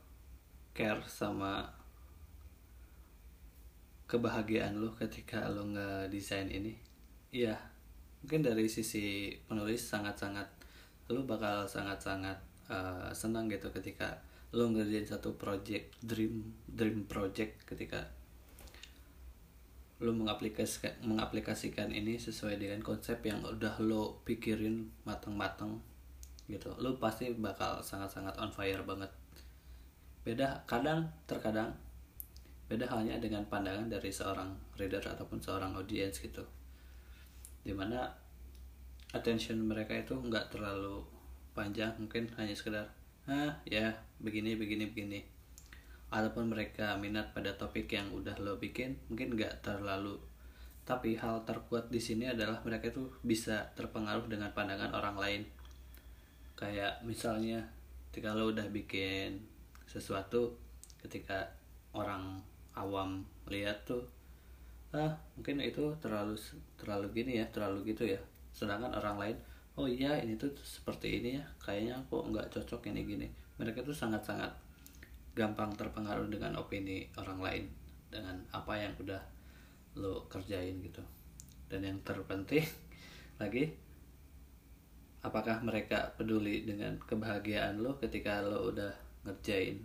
care 0.73 1.05
sama 1.05 1.74
kebahagiaan 4.15 4.79
lo 4.79 4.95
ketika 4.95 5.51
lo 5.51 5.67
nggak 5.67 6.15
desain 6.15 6.47
ini? 6.47 6.79
Iya 7.35 7.75
mungkin 8.25 8.41
dari 8.41 8.65
sisi 8.73 9.37
penulis 9.45 9.85
sangat-sangat 9.85 10.49
lu 11.13 11.29
bakal 11.29 11.69
sangat-sangat 11.69 12.41
uh, 12.73 13.13
senang 13.13 13.53
gitu 13.53 13.69
ketika 13.69 14.17
lu 14.57 14.73
ngerjain 14.73 15.05
satu 15.05 15.37
project 15.37 15.93
dream 16.01 16.41
dream 16.65 17.05
project 17.05 17.69
ketika 17.69 18.01
lu 20.01 20.17
mengaplikasikan 20.17 20.97
mengaplikasikan 21.05 21.93
ini 21.93 22.17
sesuai 22.17 22.57
dengan 22.57 22.81
konsep 22.81 23.21
yang 23.29 23.45
udah 23.45 23.77
lo 23.85 24.25
pikirin 24.25 24.89
matang-matang 25.05 25.85
gitu. 26.49 26.73
Lu 26.81 26.97
pasti 26.97 27.29
bakal 27.37 27.85
sangat-sangat 27.85 28.41
on 28.41 28.49
fire 28.49 28.81
banget. 28.89 29.13
Beda 30.25 30.65
kadang 30.65 31.13
terkadang 31.29 31.77
beda 32.65 32.89
halnya 32.89 33.21
dengan 33.21 33.45
pandangan 33.45 33.93
dari 33.93 34.09
seorang 34.09 34.57
reader 34.81 35.05
ataupun 35.05 35.39
seorang 35.41 35.77
audience 35.77 36.21
gitu. 36.21 36.41
Di 37.61 37.73
mana 37.77 38.09
attention 39.13 39.61
mereka 39.63 39.95
itu 39.95 40.17
nggak 40.17 40.51
terlalu 40.51 41.05
panjang 41.55 41.95
mungkin 42.01 42.27
hanya 42.35 42.51
sekedar 42.51 42.91
ah 43.31 43.55
ya 43.69 43.93
begini 44.21 44.57
begini 44.57 44.89
begini. 44.89 45.21
Ataupun 46.09 46.49
mereka 46.49 46.95
minat 46.97 47.35
pada 47.35 47.53
topik 47.59 47.91
yang 47.91 48.09
udah 48.15 48.37
lo 48.41 48.57
bikin 48.57 48.97
mungkin 49.13 49.37
nggak 49.37 49.61
terlalu. 49.61 50.17
Tapi 50.85 51.17
hal 51.17 51.49
terkuat 51.49 51.89
di 51.89 51.97
sini 51.97 52.29
adalah 52.29 52.61
mereka 52.61 52.93
tuh 52.93 53.09
bisa 53.25 53.73
terpengaruh 53.73 54.29
dengan 54.29 54.53
pandangan 54.53 54.93
orang 54.93 55.17
lain. 55.17 55.43
Kayak 56.55 57.01
misalnya 57.03 57.65
ketika 58.13 58.37
lo 58.37 58.53
udah 58.53 58.69
bikin 58.69 59.43
sesuatu 59.89 60.55
ketika 61.03 61.51
orang 61.93 62.41
awam 62.75 63.23
lihat 63.51 63.87
tuh 63.87 64.03
ah 64.95 65.11
mungkin 65.35 65.59
itu 65.59 65.91
terlalu 65.99 66.39
terlalu 66.79 67.07
gini 67.11 67.43
ya 67.43 67.47
terlalu 67.51 67.95
gitu 67.95 68.07
ya. 68.07 68.21
Sedangkan 68.55 68.95
orang 68.95 69.19
lain 69.19 69.37
oh 69.75 69.91
iya 69.91 70.23
ini 70.23 70.39
tuh 70.39 70.55
seperti 70.63 71.19
ini 71.19 71.43
ya 71.43 71.45
kayaknya 71.59 71.99
kok 72.07 72.25
nggak 72.31 72.47
cocok 72.55 72.95
ini 72.95 73.01
gini. 73.03 73.27
Mereka 73.59 73.83
tuh 73.83 73.95
sangat-sangat 73.95 74.51
gampang 75.35 75.75
terpengaruh 75.75 76.31
dengan 76.31 76.55
opini 76.63 77.11
orang 77.19 77.43
lain 77.43 77.65
dengan 78.07 78.39
apa 78.55 78.79
yang 78.79 78.95
udah 79.03 79.23
lo 79.99 80.31
kerjain 80.31 80.79
gitu. 80.79 81.03
Dan 81.67 81.83
yang 81.83 81.99
terpenting 82.07 82.63
lagi 83.43 83.67
apakah 85.25 85.65
mereka 85.65 86.13
peduli 86.15 86.69
dengan 86.69 87.01
kebahagiaan 87.01 87.81
lo 87.81 87.97
ketika 87.97 88.45
lo 88.45 88.71
udah 88.71 88.93
ngerjain 89.25 89.81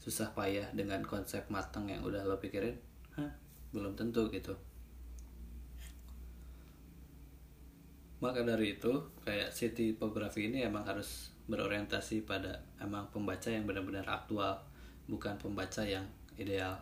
susah 0.00 0.32
payah 0.32 0.72
dengan 0.72 1.04
konsep 1.04 1.44
matang 1.52 1.92
yang 1.92 2.00
udah 2.00 2.24
lo 2.24 2.40
pikirin? 2.40 2.72
Hah, 3.20 3.28
belum 3.76 3.92
tentu 3.92 4.32
gitu. 4.32 4.56
Maka 8.20 8.44
dari 8.44 8.76
itu 8.76 8.92
kayak 9.24 9.52
si 9.52 9.72
tipografi 9.72 10.48
ini 10.48 10.64
emang 10.64 10.84
harus 10.84 11.32
berorientasi 11.48 12.24
pada 12.24 12.64
emang 12.80 13.08
pembaca 13.12 13.48
yang 13.48 13.64
benar-benar 13.68 14.04
aktual 14.08 14.60
bukan 15.08 15.36
pembaca 15.36 15.84
yang 15.84 16.04
ideal. 16.36 16.80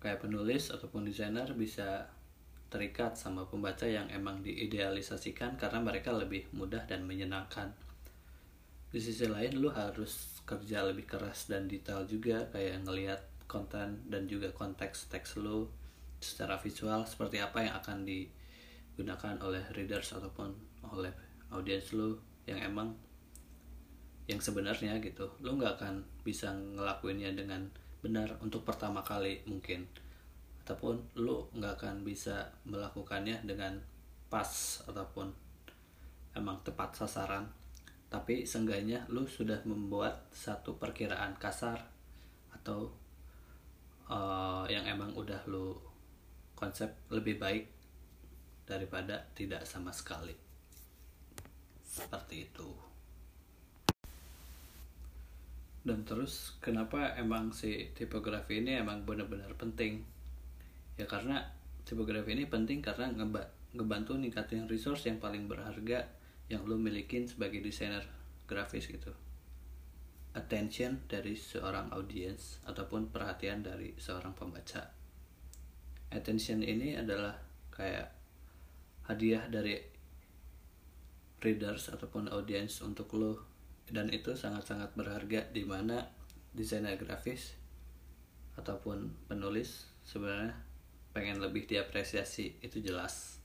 Kayak 0.00 0.20
penulis 0.20 0.68
ataupun 0.68 1.08
desainer 1.08 1.48
bisa 1.56 2.08
terikat 2.68 3.16
sama 3.16 3.46
pembaca 3.48 3.88
yang 3.88 4.10
emang 4.12 4.42
diidealisasikan 4.44 5.56
karena 5.56 5.80
mereka 5.80 6.12
lebih 6.12 6.48
mudah 6.52 6.82
dan 6.84 7.06
menyenangkan 7.06 7.72
di 8.94 9.02
sisi 9.02 9.26
lain 9.26 9.58
lu 9.58 9.74
harus 9.74 10.38
kerja 10.46 10.86
lebih 10.86 11.10
keras 11.10 11.50
dan 11.50 11.66
detail 11.66 12.06
juga 12.06 12.46
kayak 12.54 12.86
ngelihat 12.86 13.26
konten 13.50 14.06
dan 14.06 14.30
juga 14.30 14.54
konteks 14.54 15.10
teks 15.10 15.42
lu 15.42 15.66
secara 16.22 16.54
visual 16.62 17.02
seperti 17.02 17.42
apa 17.42 17.58
yang 17.66 17.74
akan 17.74 18.06
digunakan 18.06 19.34
oleh 19.42 19.66
readers 19.74 20.14
ataupun 20.14 20.54
oleh 20.94 21.10
audiens 21.50 21.90
lu 21.90 22.14
yang 22.46 22.62
emang 22.62 22.94
yang 24.30 24.38
sebenarnya 24.38 25.02
gitu. 25.02 25.26
Lu 25.42 25.58
nggak 25.58 25.74
akan 25.74 26.06
bisa 26.22 26.54
ngelakuinnya 26.54 27.34
dengan 27.34 27.66
benar 27.98 28.38
untuk 28.46 28.62
pertama 28.62 29.02
kali 29.02 29.42
mungkin. 29.50 29.90
Ataupun 30.62 31.18
lu 31.18 31.50
nggak 31.50 31.82
akan 31.82 32.06
bisa 32.06 32.46
melakukannya 32.62 33.42
dengan 33.42 33.74
pas 34.30 34.80
ataupun 34.86 35.34
emang 36.38 36.62
tepat 36.62 36.94
sasaran 36.94 37.63
tapi 38.08 38.46
seenggaknya 38.46 39.04
lu 39.10 39.26
sudah 39.26 39.58
membuat 39.66 40.28
satu 40.30 40.78
perkiraan 40.78 41.34
kasar 41.36 41.80
atau 42.54 42.92
uh, 44.08 44.64
yang 44.70 44.86
emang 44.86 45.12
udah 45.12 45.40
lu 45.50 45.76
konsep 46.54 46.88
lebih 47.10 47.36
baik 47.36 47.68
daripada 48.64 49.20
tidak 49.36 49.68
sama 49.68 49.92
sekali. 49.92 50.32
Seperti 51.84 52.48
itu. 52.48 52.68
Dan 55.84 56.00
terus 56.08 56.56
kenapa 56.64 57.12
emang 57.20 57.52
si 57.52 57.92
tipografi 57.92 58.64
ini 58.64 58.80
emang 58.80 59.04
benar-benar 59.04 59.52
penting? 59.60 60.00
Ya 60.96 61.04
karena 61.04 61.44
tipografi 61.84 62.32
ini 62.32 62.48
penting 62.48 62.80
karena 62.80 63.12
ngeba 63.12 63.44
ngebantu 63.76 64.16
ningkatin 64.16 64.64
resource 64.64 65.04
yang 65.04 65.20
paling 65.20 65.44
berharga 65.44 66.08
yang 66.52 66.64
lo 66.68 66.76
milikin 66.76 67.24
sebagai 67.24 67.64
desainer 67.64 68.04
grafis 68.44 68.88
gitu. 68.88 69.12
Attention 70.34 71.06
dari 71.06 71.38
seorang 71.38 71.94
audiens 71.94 72.58
ataupun 72.66 73.08
perhatian 73.08 73.62
dari 73.62 73.94
seorang 73.96 74.34
pembaca. 74.34 74.90
Attention 76.10 76.60
ini 76.60 76.98
adalah 76.98 77.38
kayak 77.70 78.10
hadiah 79.06 79.46
dari 79.46 79.78
readers 81.44 81.92
ataupun 81.92 82.32
audiens 82.32 82.80
untuk 82.80 83.12
lo 83.14 83.32
dan 83.84 84.08
itu 84.08 84.32
sangat-sangat 84.32 84.96
berharga 84.96 85.44
di 85.52 85.62
mana 85.68 86.08
desainer 86.56 86.96
grafis 86.96 87.52
ataupun 88.56 89.28
penulis 89.28 89.92
sebenarnya 90.06 90.56
pengen 91.12 91.42
lebih 91.42 91.68
diapresiasi 91.68 92.64
itu 92.64 92.80
jelas 92.80 93.43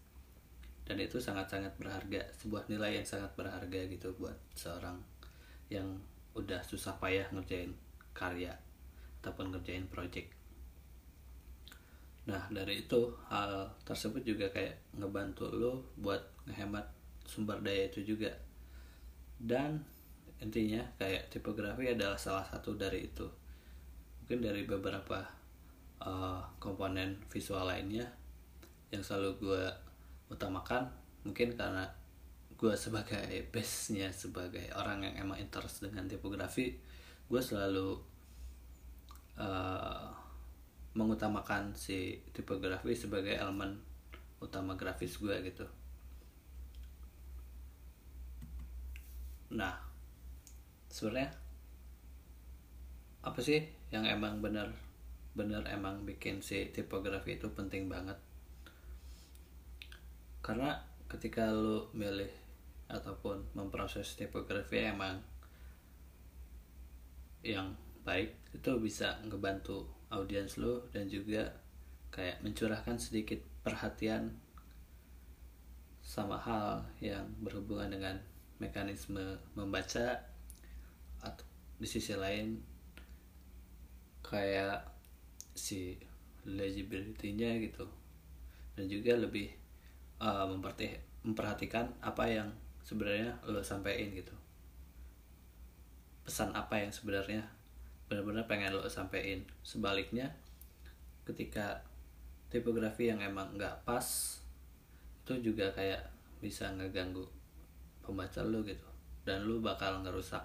dan 0.90 0.98
itu 0.98 1.22
sangat-sangat 1.22 1.78
berharga 1.78 2.26
sebuah 2.34 2.66
nilai 2.66 2.98
yang 2.98 3.06
sangat 3.06 3.30
berharga 3.38 3.86
gitu 3.86 4.10
buat 4.18 4.34
seorang 4.58 4.98
yang 5.70 5.86
udah 6.34 6.66
susah 6.66 6.98
payah 6.98 7.30
ngerjain 7.30 7.78
karya 8.18 8.58
ataupun 9.22 9.54
ngerjain 9.54 9.86
project. 9.86 10.34
Nah 12.26 12.50
dari 12.50 12.82
itu 12.90 13.14
hal 13.30 13.70
tersebut 13.86 14.26
juga 14.26 14.50
kayak 14.50 14.98
ngebantu 14.98 15.54
lo 15.54 15.94
buat 16.02 16.26
ngehemat 16.50 16.90
sumber 17.22 17.62
daya 17.62 17.86
itu 17.86 18.02
juga. 18.02 18.34
Dan 19.38 19.86
intinya 20.42 20.82
kayak 20.98 21.30
tipografi 21.30 21.94
adalah 21.94 22.18
salah 22.18 22.50
satu 22.50 22.74
dari 22.74 23.06
itu. 23.06 23.30
Mungkin 24.26 24.42
dari 24.42 24.66
beberapa 24.66 25.22
uh, 26.02 26.42
komponen 26.58 27.22
visual 27.30 27.70
lainnya 27.70 28.10
yang 28.90 29.06
selalu 29.06 29.38
gue 29.38 29.64
utamakan 30.30 30.88
mungkin 31.26 31.58
karena 31.58 31.86
gue 32.56 32.74
sebagai 32.78 33.26
base 33.54 33.98
nya 33.98 34.10
sebagai 34.14 34.70
orang 34.78 35.04
yang 35.04 35.28
emang 35.28 35.38
interest 35.42 35.86
dengan 35.86 36.06
tipografi 36.06 36.78
gue 37.30 37.42
selalu 37.42 37.94
uh, 39.38 40.10
mengutamakan 40.98 41.72
si 41.78 42.18
tipografi 42.34 42.98
sebagai 42.98 43.38
elemen 43.38 43.78
utama 44.42 44.74
grafis 44.74 45.22
gue 45.22 45.36
gitu. 45.46 45.68
Nah 49.54 49.78
sebenarnya 50.90 51.30
apa 53.22 53.40
sih 53.44 53.62
yang 53.94 54.08
emang 54.10 54.42
bener 54.42 54.74
bener 55.38 55.62
emang 55.70 56.02
bikin 56.04 56.42
si 56.42 56.74
tipografi 56.74 57.38
itu 57.38 57.46
penting 57.54 57.86
banget 57.86 58.18
karena 60.50 60.82
ketika 61.06 61.54
lu 61.54 61.86
milih 61.94 62.34
ataupun 62.90 63.54
memproses 63.54 64.18
tipografi 64.18 64.82
emang 64.82 65.22
yang 67.46 67.78
baik 68.02 68.34
itu 68.58 68.82
bisa 68.82 69.22
ngebantu 69.30 69.86
audiens 70.10 70.58
lu 70.58 70.82
dan 70.90 71.06
juga 71.06 71.54
kayak 72.10 72.42
mencurahkan 72.42 72.98
sedikit 72.98 73.38
perhatian 73.62 74.42
sama 76.02 76.42
hal 76.42 76.82
yang 76.98 77.30
berhubungan 77.46 77.94
dengan 77.94 78.18
mekanisme 78.58 79.38
membaca 79.54 80.18
atau 81.22 81.46
di 81.78 81.86
sisi 81.86 82.18
lain 82.18 82.58
kayak 84.26 84.82
si 85.54 85.94
legibility-nya 86.42 87.62
gitu. 87.62 87.86
Dan 88.74 88.90
juga 88.90 89.14
lebih 89.14 89.59
uh, 90.20 90.46
memperhatikan 91.24 91.88
apa 92.04 92.24
yang 92.28 92.48
sebenarnya 92.84 93.36
lo 93.48 93.64
sampaikan 93.64 94.12
gitu. 94.12 94.36
Pesan 96.24 96.54
apa 96.54 96.80
yang 96.80 96.92
sebenarnya 96.94 97.42
benar-benar 98.12 98.46
pengen 98.46 98.76
lo 98.76 98.86
sampaikan. 98.88 99.42
Sebaliknya 99.64 100.32
ketika 101.24 101.82
tipografi 102.52 103.10
yang 103.10 103.24
emang 103.24 103.56
nggak 103.56 103.86
pas 103.88 104.06
itu 105.26 105.54
juga 105.54 105.70
kayak 105.72 106.02
bisa 106.42 106.72
ngeganggu 106.76 107.24
pembaca 108.04 108.44
lo 108.44 108.62
gitu. 108.64 108.86
Dan 109.24 109.48
lo 109.48 109.62
bakal 109.64 110.02
ngerusak 110.04 110.42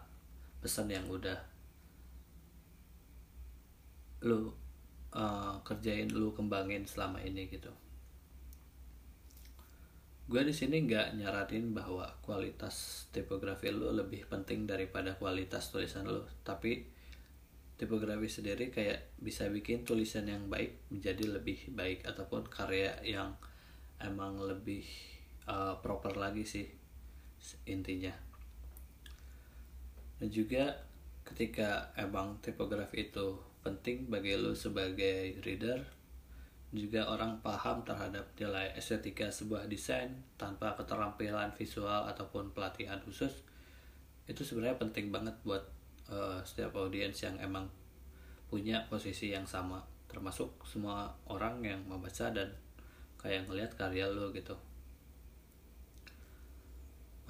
pesan 0.60 0.88
yang 0.88 1.04
udah 1.08 1.36
lu 4.24 4.48
uh, 5.12 5.60
kerjain 5.60 6.08
lu 6.08 6.32
kembangin 6.32 6.88
selama 6.88 7.20
ini 7.20 7.44
gitu 7.52 7.68
gue 10.24 10.40
di 10.40 10.54
sini 10.56 10.88
nggak 10.88 11.20
nyaratin 11.20 11.76
bahwa 11.76 12.08
kualitas 12.24 13.06
tipografi 13.12 13.68
lu 13.68 13.92
lebih 13.92 14.24
penting 14.24 14.64
daripada 14.64 15.12
kualitas 15.20 15.68
tulisan 15.68 16.08
lu. 16.08 16.24
Tapi 16.40 16.84
tipografi 17.76 18.30
sendiri 18.30 18.72
kayak 18.72 19.20
bisa 19.20 19.50
bikin 19.52 19.84
tulisan 19.84 20.24
yang 20.24 20.48
baik 20.48 20.80
menjadi 20.88 21.28
lebih 21.28 21.68
baik 21.76 22.08
ataupun 22.08 22.48
karya 22.48 22.96
yang 23.04 23.36
emang 24.00 24.40
lebih 24.40 24.88
uh, 25.44 25.76
proper 25.84 26.16
lagi 26.16 26.48
sih 26.48 26.66
intinya. 27.68 28.16
Dan 30.16 30.32
juga 30.32 30.72
ketika 31.28 31.92
emang 32.00 32.40
tipografi 32.40 33.12
itu 33.12 33.36
penting 33.60 34.08
bagi 34.08 34.36
lo 34.40 34.56
sebagai 34.56 35.40
reader 35.44 36.03
juga 36.74 37.06
orang 37.06 37.38
paham 37.38 37.86
terhadap 37.86 38.26
nilai 38.34 38.74
estetika 38.74 39.30
sebuah 39.30 39.70
desain 39.70 40.10
tanpa 40.34 40.74
keterampilan 40.74 41.54
visual 41.54 42.10
ataupun 42.10 42.50
pelatihan 42.50 42.98
khusus 43.06 43.46
itu 44.26 44.42
sebenarnya 44.42 44.74
penting 44.82 45.14
banget 45.14 45.38
buat 45.46 45.62
uh, 46.10 46.42
setiap 46.42 46.74
audiens 46.74 47.14
yang 47.22 47.38
emang 47.38 47.70
punya 48.50 48.82
posisi 48.90 49.30
yang 49.30 49.46
sama. 49.46 49.78
Termasuk 50.10 50.66
semua 50.66 51.14
orang 51.30 51.62
yang 51.62 51.78
membaca 51.86 52.26
dan 52.34 52.50
kayak 53.22 53.46
ngelihat 53.46 53.70
karya 53.78 54.10
lo 54.10 54.34
gitu. 54.34 54.58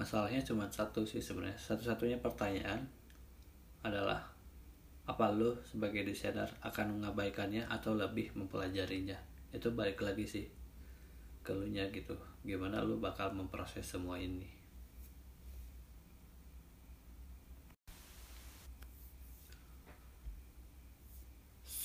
Masalahnya 0.01 0.41
cuma 0.41 0.65
satu 0.73 1.05
sih 1.05 1.21
sebenarnya. 1.21 1.59
Satu-satunya 1.61 2.17
pertanyaan 2.17 2.87
adalah 3.85 4.25
apa 5.05 5.29
lo 5.29 5.53
sebagai 5.61 6.01
desainer 6.01 6.49
akan 6.65 6.97
mengabaikannya 6.97 7.69
atau 7.69 7.93
lebih 7.93 8.33
mempelajarinya 8.33 9.34
itu 9.55 9.71
balik 9.71 10.03
lagi 10.03 10.27
sih 10.27 10.45
ke 11.45 11.53
lu 11.55 11.69
nya 11.71 11.87
gitu. 11.93 12.17
Gimana 12.43 12.83
lu 12.83 12.99
bakal 12.99 13.31
memproses 13.31 13.85
semua 13.85 14.19
ini? 14.19 14.49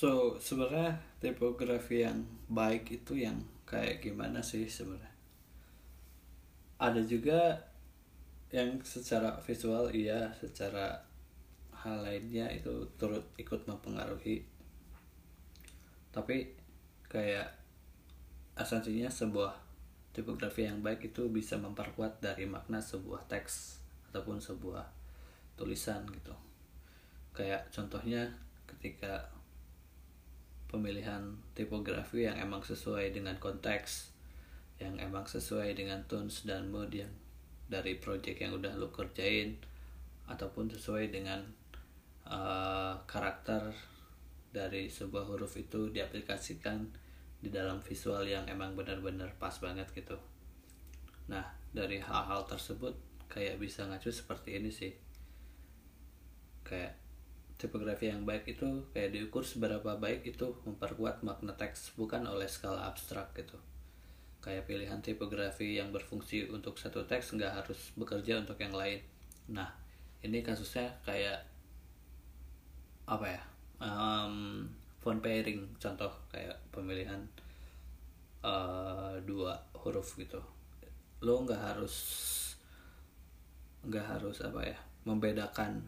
So 0.01 0.41
sebenarnya 0.41 0.97
tipografi 1.21 2.01
yang 2.01 2.25
baik 2.49 2.89
itu 2.89 3.21
yang 3.21 3.37
kayak 3.69 4.01
gimana 4.01 4.41
sih 4.41 4.65
sebenarnya? 4.65 5.13
Ada 6.81 7.05
juga 7.05 7.61
yang 8.49 8.81
secara 8.81 9.37
visual 9.45 9.93
iya 9.93 10.33
secara 10.33 11.05
hal 11.85 12.01
lainnya 12.01 12.49
itu 12.49 12.89
turut 12.97 13.21
ikut 13.37 13.69
mempengaruhi. 13.69 14.41
Tapi 16.09 16.49
kayak 17.05 17.60
esensinya 18.57 19.07
sebuah 19.07 19.53
tipografi 20.11 20.67
yang 20.67 20.83
baik 20.83 21.11
itu 21.11 21.31
bisa 21.31 21.55
memperkuat 21.55 22.19
dari 22.19 22.43
makna 22.43 22.83
sebuah 22.83 23.27
teks 23.31 23.79
ataupun 24.11 24.43
sebuah 24.43 24.83
tulisan 25.55 26.03
gitu. 26.11 26.35
Kayak 27.31 27.71
contohnya 27.71 28.27
ketika 28.67 29.31
pemilihan 30.67 31.35
tipografi 31.55 32.27
yang 32.27 32.39
emang 32.39 32.63
sesuai 32.63 33.11
dengan 33.11 33.35
konteks 33.39 34.11
yang 34.79 34.97
emang 34.97 35.27
sesuai 35.27 35.77
dengan 35.77 36.01
tones 36.09 36.47
dan 36.47 36.71
mood 36.73 36.89
yang 36.89 37.11
dari 37.69 37.95
project 38.01 38.41
yang 38.41 38.57
udah 38.57 38.73
lo 38.75 38.89
kerjain 38.89 39.55
ataupun 40.25 40.71
sesuai 40.73 41.13
dengan 41.13 41.43
uh, 42.27 42.97
karakter 43.05 43.71
dari 44.51 44.91
sebuah 44.91 45.27
huruf 45.27 45.55
itu 45.55 45.91
diaplikasikan 45.93 46.87
di 47.41 47.49
dalam 47.49 47.81
visual 47.81 48.21
yang 48.23 48.45
emang 48.45 48.77
benar-benar 48.77 49.33
pas 49.41 49.57
banget 49.57 49.89
gitu. 49.97 50.15
Nah, 51.27 51.43
dari 51.73 51.97
hal-hal 51.97 52.45
tersebut 52.45 52.93
kayak 53.25 53.57
bisa 53.57 53.89
ngacu 53.89 54.13
seperti 54.13 54.61
ini 54.61 54.69
sih. 54.69 54.93
Kayak 56.61 57.01
tipografi 57.57 58.13
yang 58.13 58.25
baik 58.25 58.45
itu 58.57 58.85
kayak 58.93 59.13
diukur 59.17 59.41
seberapa 59.41 59.97
baik 59.97 60.25
itu 60.25 60.53
memperkuat 60.65 61.25
makna 61.25 61.53
teks 61.57 61.97
bukan 61.97 62.25
oleh 62.29 62.45
skala 62.45 62.85
abstrak 62.89 63.33
gitu. 63.33 63.57
Kayak 64.41 64.65
pilihan 64.69 65.01
tipografi 65.01 65.77
yang 65.77 65.89
berfungsi 65.89 66.49
untuk 66.49 66.77
satu 66.77 67.05
teks 67.05 67.33
nggak 67.37 67.53
harus 67.61 67.93
bekerja 67.97 68.41
untuk 68.41 68.57
yang 68.61 68.73
lain. 68.73 69.01
Nah, 69.49 69.69
ini 70.21 70.45
kasusnya 70.45 70.93
kayak 71.01 71.49
apa 73.09 73.25
ya 73.27 73.41
um, 73.81 74.65
font 75.01 75.19
pairing. 75.19 75.65
Contoh 75.81 76.13
kayak 76.29 76.55
pemilihan 76.69 77.19
uh, 78.45 79.17
dua 79.25 79.57
huruf 79.81 80.15
gitu. 80.17 80.37
Lo 81.25 81.41
nggak 81.41 81.61
harus 81.73 81.95
nggak 83.81 84.05
harus 84.05 84.37
apa 84.45 84.61
ya 84.61 84.77
membedakan. 85.09 85.81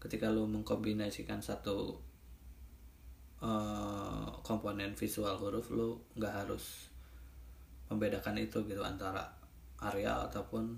Ketika 0.00 0.32
lo 0.32 0.48
mengkombinasikan 0.48 1.44
satu 1.44 2.00
uh, 3.44 4.28
komponen 4.40 4.96
visual 4.96 5.36
huruf 5.36 5.68
lo 5.68 6.08
nggak 6.16 6.34
harus 6.44 6.88
membedakan 7.88 8.36
itu 8.36 8.64
gitu 8.68 8.84
antara 8.84 9.24
area 9.80 10.28
ataupun 10.28 10.76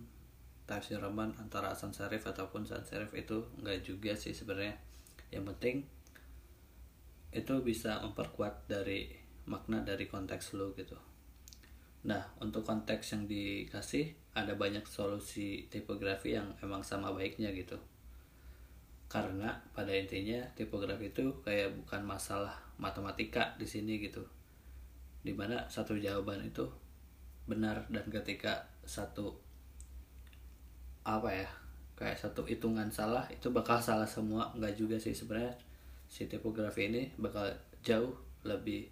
tafsir 0.67 1.03
Rahman 1.03 1.35
antara 1.43 1.75
sans 1.75 1.91
serif 1.91 2.23
ataupun 2.23 2.63
sans 2.63 2.87
serif 2.87 3.11
itu 3.19 3.43
nggak 3.63 3.83
juga 3.83 4.15
sih 4.15 4.35
sebenarnya. 4.35 4.79
Yang 5.31 5.45
penting 5.55 5.77
itu 7.31 7.55
bisa 7.63 8.03
memperkuat 8.03 8.67
dari 8.67 9.07
makna 9.47 9.83
dari 9.87 10.11
konteks 10.11 10.59
lo 10.59 10.75
gitu. 10.75 10.99
Nah 12.07 12.23
untuk 12.43 12.67
konteks 12.67 13.15
yang 13.15 13.25
dikasih 13.31 14.11
ada 14.35 14.55
banyak 14.55 14.87
solusi 14.87 15.67
tipografi 15.71 16.35
yang 16.35 16.51
emang 16.63 16.83
sama 16.83 17.15
baiknya 17.15 17.51
gitu. 17.55 17.79
Karena 19.11 19.59
pada 19.75 19.91
intinya 19.91 20.39
tipografi 20.55 21.11
itu 21.11 21.43
kayak 21.43 21.75
bukan 21.83 22.03
masalah 22.07 22.55
matematika 22.79 23.55
di 23.59 23.67
sini 23.67 23.99
gitu. 23.99 24.23
Di 25.23 25.35
mana 25.35 25.67
satu 25.67 25.99
jawaban 25.99 26.47
itu 26.47 26.67
benar 27.51 27.83
dan 27.91 28.07
ketika 28.07 28.63
satu 28.87 29.35
apa 31.03 31.27
ya 31.35 31.49
kayak 31.99 32.15
satu 32.15 32.47
hitungan 32.47 32.87
salah 32.89 33.27
itu 33.35 33.51
bakal 33.51 33.83
salah 33.83 34.07
semua. 34.07 34.55
Nggak 34.55 34.79
juga 34.79 34.97
sih 34.99 35.11
sebenarnya 35.11 35.70
si 36.11 36.27
tipografi 36.27 36.91
ini 36.91 37.15
bakal 37.15 37.47
jauh 37.87 38.11
lebih 38.43 38.91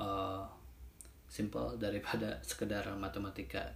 uh, 0.00 0.48
simple 1.28 1.76
daripada 1.76 2.40
sekedar 2.48 2.88
matematika. 2.96 3.68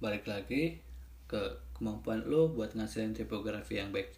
Balik 0.00 0.24
lagi 0.26 0.80
ke 1.28 1.38
kemampuan 1.76 2.24
lo 2.24 2.48
buat 2.48 2.72
ngasilin 2.72 3.12
tipografi 3.12 3.76
yang 3.76 3.92
baik. 3.92 4.08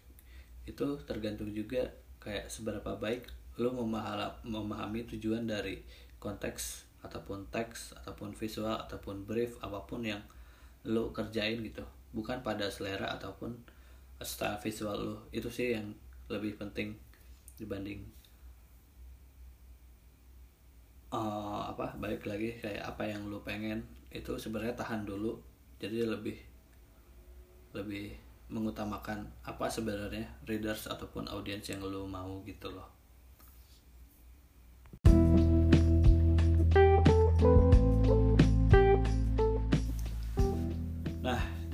Itu 0.63 0.97
tergantung 1.03 1.51
juga 1.51 1.91
kayak 2.23 2.49
seberapa 2.49 2.97
baik 2.97 3.27
lo 3.59 3.71
memahami 3.75 5.07
tujuan 5.07 5.45
dari 5.45 5.79
konteks 6.17 6.87
ataupun 7.05 7.47
teks 7.53 7.93
ataupun 8.01 8.33
visual 8.33 8.73
ataupun 8.73 9.29
brief 9.29 9.61
apa 9.61 9.85
pun 9.85 10.01
yang 10.01 10.23
lo 10.87 11.13
kerjain 11.13 11.61
gitu. 11.61 11.85
Bukan 12.15 12.41
pada 12.41 12.71
selera 12.71 13.13
ataupun 13.13 13.53
style 14.23 14.57
visual 14.63 14.97
lo. 14.97 15.17
Itu 15.29 15.53
sih 15.53 15.77
yang 15.77 15.93
lebih 16.25 16.57
penting 16.57 16.97
dibanding 17.55 18.01
uh, 21.13 21.69
apa 21.71 21.95
balik 22.01 22.25
lagi 22.25 22.57
kayak 22.59 22.83
apa 22.83 23.03
yang 23.05 23.29
lo 23.29 23.41
pengen. 23.45 23.85
Itu 24.09 24.39
sebenarnya 24.39 24.75
tahan 24.79 25.03
dulu. 25.03 25.37
Jadi 25.77 26.07
lebih 26.07 26.37
lebih 27.75 28.15
mengutamakan 28.47 29.25
apa 29.43 29.67
sebenarnya 29.67 30.25
readers 30.47 30.87
ataupun 30.87 31.27
audiens 31.27 31.65
yang 31.67 31.83
lo 31.83 32.07
mau 32.07 32.39
gitu 32.47 32.71
loh. 32.71 32.95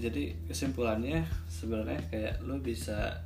Jadi 0.01 0.33
kesimpulannya 0.49 1.21
sebenarnya 1.45 2.01
kayak 2.09 2.41
lo 2.41 2.57
bisa 2.57 3.21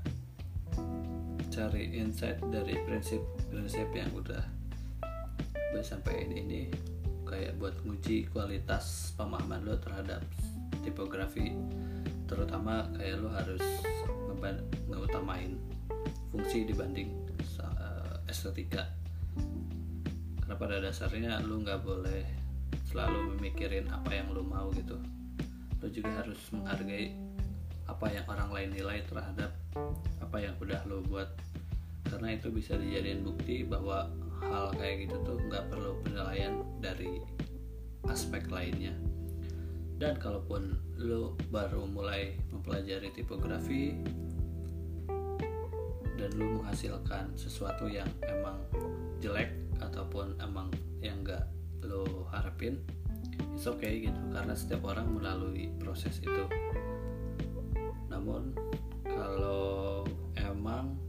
cari 1.55 1.87
insight 1.95 2.43
dari 2.51 2.75
prinsip-prinsip 2.83 3.87
yang 3.95 4.11
udah 4.11 4.43
gue 5.71 5.79
sampaikan 5.79 6.35
ini 6.35 6.67
kayak 7.23 7.55
buat 7.55 7.79
nguji 7.87 8.27
kualitas 8.27 9.15
pemahaman 9.15 9.63
lo 9.63 9.79
terhadap 9.79 10.19
tipografi 10.83 11.55
terutama 12.27 12.91
kayak 12.99 13.23
lo 13.23 13.31
harus 13.31 13.63
ngeutamain 14.91 15.55
fungsi 16.35 16.67
dibanding 16.67 17.15
uh, 17.63 18.19
estetika. 18.27 18.91
Karena 20.43 20.55
pada 20.59 20.75
dasarnya 20.83 21.39
lo 21.47 21.63
nggak 21.63 21.81
boleh 21.81 22.21
selalu 22.91 23.39
memikirin 23.39 23.87
apa 23.89 24.11
yang 24.11 24.27
lo 24.35 24.43
mau 24.43 24.67
gitu. 24.75 24.99
Lo 25.79 25.87
juga 25.87 26.11
harus 26.19 26.37
menghargai 26.51 27.15
apa 27.87 28.05
yang 28.11 28.25
orang 28.27 28.49
lain 28.51 28.69
nilai 28.75 28.99
terhadap 29.07 29.55
apa 30.19 30.37
yang 30.41 30.53
udah 30.59 30.81
lo 30.89 30.99
buat 31.05 31.29
karena 32.15 32.31
itu 32.31 32.47
bisa 32.47 32.79
dijadiin 32.79 33.27
bukti 33.27 33.67
bahwa 33.67 34.07
hal 34.39 34.71
kayak 34.79 35.03
gitu 35.03 35.19
tuh 35.27 35.35
nggak 35.51 35.67
perlu 35.67 35.99
penilaian 35.99 36.63
dari 36.79 37.19
aspek 38.07 38.47
lainnya. 38.47 38.95
Dan 39.99 40.15
kalaupun 40.15 40.79
lo 40.95 41.35
baru 41.51 41.83
mulai 41.83 42.39
mempelajari 42.55 43.11
tipografi 43.11 43.99
dan 46.15 46.31
lo 46.39 46.63
menghasilkan 46.63 47.35
sesuatu 47.35 47.91
yang 47.91 48.07
emang 48.31 48.63
jelek 49.19 49.51
ataupun 49.83 50.39
emang 50.39 50.71
yang 51.03 51.19
nggak 51.19 51.43
lo 51.83 52.31
harapin 52.31 52.79
it's 53.51 53.67
okay 53.67 54.07
gitu. 54.07 54.21
Karena 54.31 54.55
setiap 54.55 54.87
orang 54.87 55.11
melalui 55.11 55.67
proses 55.83 56.15
itu. 56.23 56.47
Namun 58.07 58.55
kalau 59.03 60.07
emang 60.39 61.04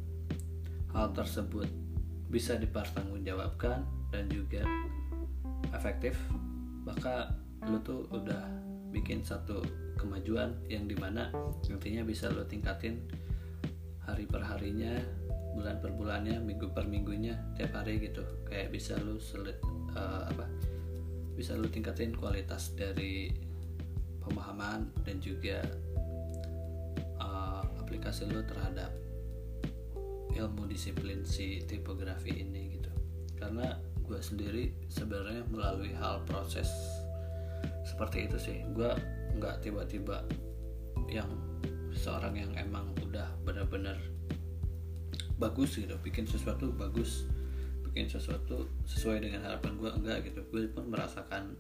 hal 0.96 1.12
tersebut 1.12 1.68
bisa 2.32 2.56
dipertanggungjawabkan 2.56 3.84
dan 4.08 4.24
juga 4.32 4.64
efektif. 5.76 6.16
Maka 6.88 7.36
lu 7.68 7.76
tuh 7.84 8.08
udah 8.08 8.48
bikin 8.88 9.20
satu 9.20 9.60
kemajuan 10.00 10.56
yang 10.72 10.88
di 10.88 10.96
mana 10.96 11.28
nantinya 11.68 12.00
bisa 12.06 12.32
lo 12.32 12.48
tingkatin 12.48 13.04
hari 14.08 14.24
per 14.24 14.40
harinya 14.40 14.96
bulan 15.52 15.82
per 15.82 15.92
bulannya 15.92 16.38
minggu 16.40 16.72
per 16.72 16.88
minggunya 16.88 17.36
tiap 17.60 17.76
hari 17.76 18.00
gitu. 18.00 18.24
Kayak 18.48 18.72
bisa 18.72 18.96
lu 18.96 19.20
selit 19.20 19.60
uh, 19.92 20.24
apa 20.32 20.48
bisa 21.36 21.52
lu 21.52 21.68
tingkatin 21.68 22.16
kualitas 22.16 22.72
dari 22.72 23.28
pemahaman 24.24 24.88
dan 25.04 25.20
juga 25.20 25.60
uh, 27.20 27.68
aplikasi 27.76 28.24
lu 28.32 28.40
terhadap 28.48 29.05
ilmu 30.36 30.68
disiplin 30.68 31.24
si 31.24 31.64
tipografi 31.64 32.36
ini 32.36 32.76
gitu. 32.76 32.92
Karena 33.36 33.76
gue 34.04 34.20
sendiri 34.22 34.70
sebenarnya 34.86 35.42
melalui 35.50 35.90
hal 35.96 36.22
proses 36.28 36.68
seperti 37.82 38.28
itu 38.28 38.36
sih. 38.38 38.58
Gue 38.76 38.92
nggak 39.36 39.64
tiba-tiba 39.64 40.22
yang 41.08 41.28
seorang 41.96 42.36
yang 42.36 42.52
emang 42.54 42.92
udah 43.00 43.26
benar-benar 43.42 43.96
bagus 45.36 45.76
gitu 45.76 45.92
bikin 46.00 46.24
sesuatu 46.24 46.72
bagus 46.72 47.28
bikin 47.84 48.08
sesuatu 48.08 48.68
sesuai 48.88 49.24
dengan 49.24 49.44
harapan 49.48 49.72
gue 49.80 49.90
enggak 49.90 50.18
gitu. 50.28 50.40
Gue 50.52 50.68
pun 50.68 50.92
merasakan 50.92 51.56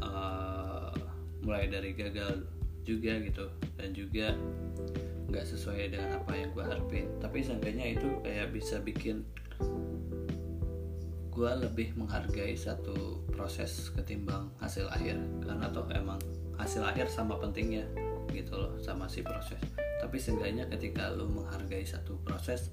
uh, 0.00 0.92
mulai 1.44 1.68
dari 1.68 1.92
gagal 1.92 2.48
juga 2.88 3.20
gitu. 3.20 3.46
Dan 3.76 3.92
juga 3.92 4.32
nggak 5.28 5.44
sesuai 5.44 5.92
dengan 5.92 6.16
apa 6.16 6.32
yang 6.32 6.48
gue 6.56 6.64
harapin. 6.64 7.06
Tapi 7.20 7.44
seenggaknya 7.44 7.96
itu 8.00 8.08
kayak 8.24 8.52
bisa 8.52 8.80
bikin 8.80 9.28
gue 11.28 11.52
lebih 11.62 11.94
menghargai 11.94 12.58
satu 12.58 13.22
proses 13.30 13.92
ketimbang 13.92 14.50
hasil 14.58 14.88
akhir. 14.88 15.20
Karena 15.44 15.68
toh 15.68 15.86
emang 15.92 16.18
hasil 16.56 16.82
akhir 16.82 17.12
sama 17.12 17.36
pentingnya 17.38 17.86
gitu 18.32 18.56
loh 18.56 18.72
sama 18.80 19.06
si 19.06 19.20
proses. 19.20 19.60
Tapi 20.00 20.16
seenggaknya 20.16 20.64
ketika 20.72 21.12
lo 21.12 21.28
menghargai 21.28 21.84
satu 21.84 22.16
proses 22.24 22.72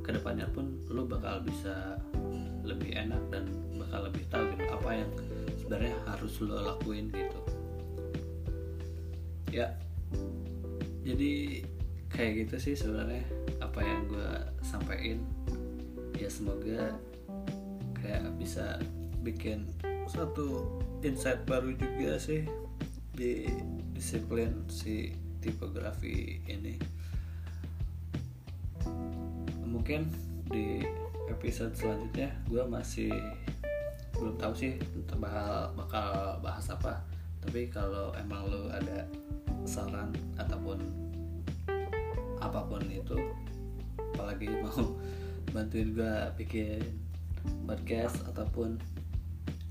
ke 0.00 0.10
depannya 0.12 0.48
pun 0.52 0.80
lo 0.92 1.08
bakal 1.08 1.40
bisa 1.44 1.96
lebih 2.60 2.92
enak 2.92 3.20
dan 3.32 3.48
bakal 3.76 4.06
lebih 4.06 4.24
tahu 4.28 4.44
gitu 4.54 4.64
apa 4.68 4.90
yang 4.92 5.10
sebenarnya 5.56 5.96
harus 6.06 6.32
lo 6.44 6.56
lakuin 6.60 7.08
gitu. 7.10 7.40
Ya. 9.50 9.74
Jadi 11.00 11.64
kayak 12.10 12.46
gitu 12.46 12.56
sih 12.58 12.74
sebenarnya 12.76 13.22
apa 13.62 13.80
yang 13.80 14.06
gue 14.10 14.30
sampaikan. 14.60 15.22
Ya 16.18 16.28
semoga 16.28 16.94
kayak 17.96 18.28
bisa 18.36 18.76
bikin 19.24 19.64
satu 20.10 20.80
insight 21.00 21.46
baru 21.46 21.72
juga 21.78 22.18
sih 22.18 22.44
di 23.14 23.46
disiplin 23.94 24.66
si 24.68 25.14
tipografi 25.40 26.42
ini. 26.50 26.76
Mungkin 29.64 30.10
di 30.50 30.84
episode 31.30 31.72
selanjutnya 31.78 32.34
gue 32.50 32.62
masih 32.66 33.12
belum 34.18 34.36
tahu 34.36 34.52
sih 34.52 34.76
bakal 35.16 35.72
bakal 35.78 36.36
bahas 36.44 36.68
apa. 36.68 37.00
Tapi 37.40 37.72
kalau 37.72 38.12
emang 38.20 38.52
lo 38.52 38.68
ada 38.68 39.08
saran 39.64 40.12
ataupun 40.36 41.09
apa 42.40 42.64
pun 42.66 42.82
itu. 42.88 43.16
Apalagi 44.16 44.48
mau 44.60 44.96
bantuin 45.54 45.92
gue 45.92 46.14
bikin 46.40 46.80
podcast 47.64 48.20
ataupun 48.28 48.76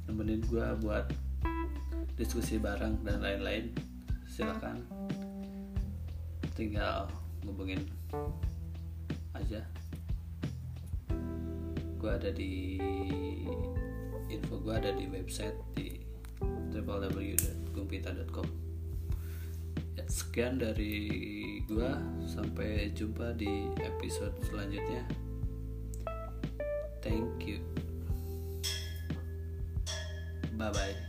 nemenin 0.09 0.41
gue 0.49 0.67
buat 0.81 1.05
diskusi 2.17 2.57
bareng 2.57 3.05
dan 3.05 3.21
lain-lain 3.21 3.71
silahkan 4.25 4.81
tinggal 6.57 7.07
ngubungin 7.45 7.85
aja. 9.37 9.63
Gue 11.99 12.11
ada 12.11 12.31
di 12.31 12.79
info 14.29 14.61
gue 14.61 14.73
ada 14.73 14.91
di 14.95 15.05
website 15.07 15.57
di 15.75 15.99
www.gumpita.com 16.71 18.68
sekian 20.09 20.57
dari 20.57 21.05
gue 21.69 21.91
sampai 22.25 22.89
jumpa 22.97 23.37
di 23.37 23.69
episode 23.77 24.33
selanjutnya. 24.41 25.05
Thank 26.99 27.45
you. 27.47 27.61
Bye 30.59 30.75
bye 30.75 31.08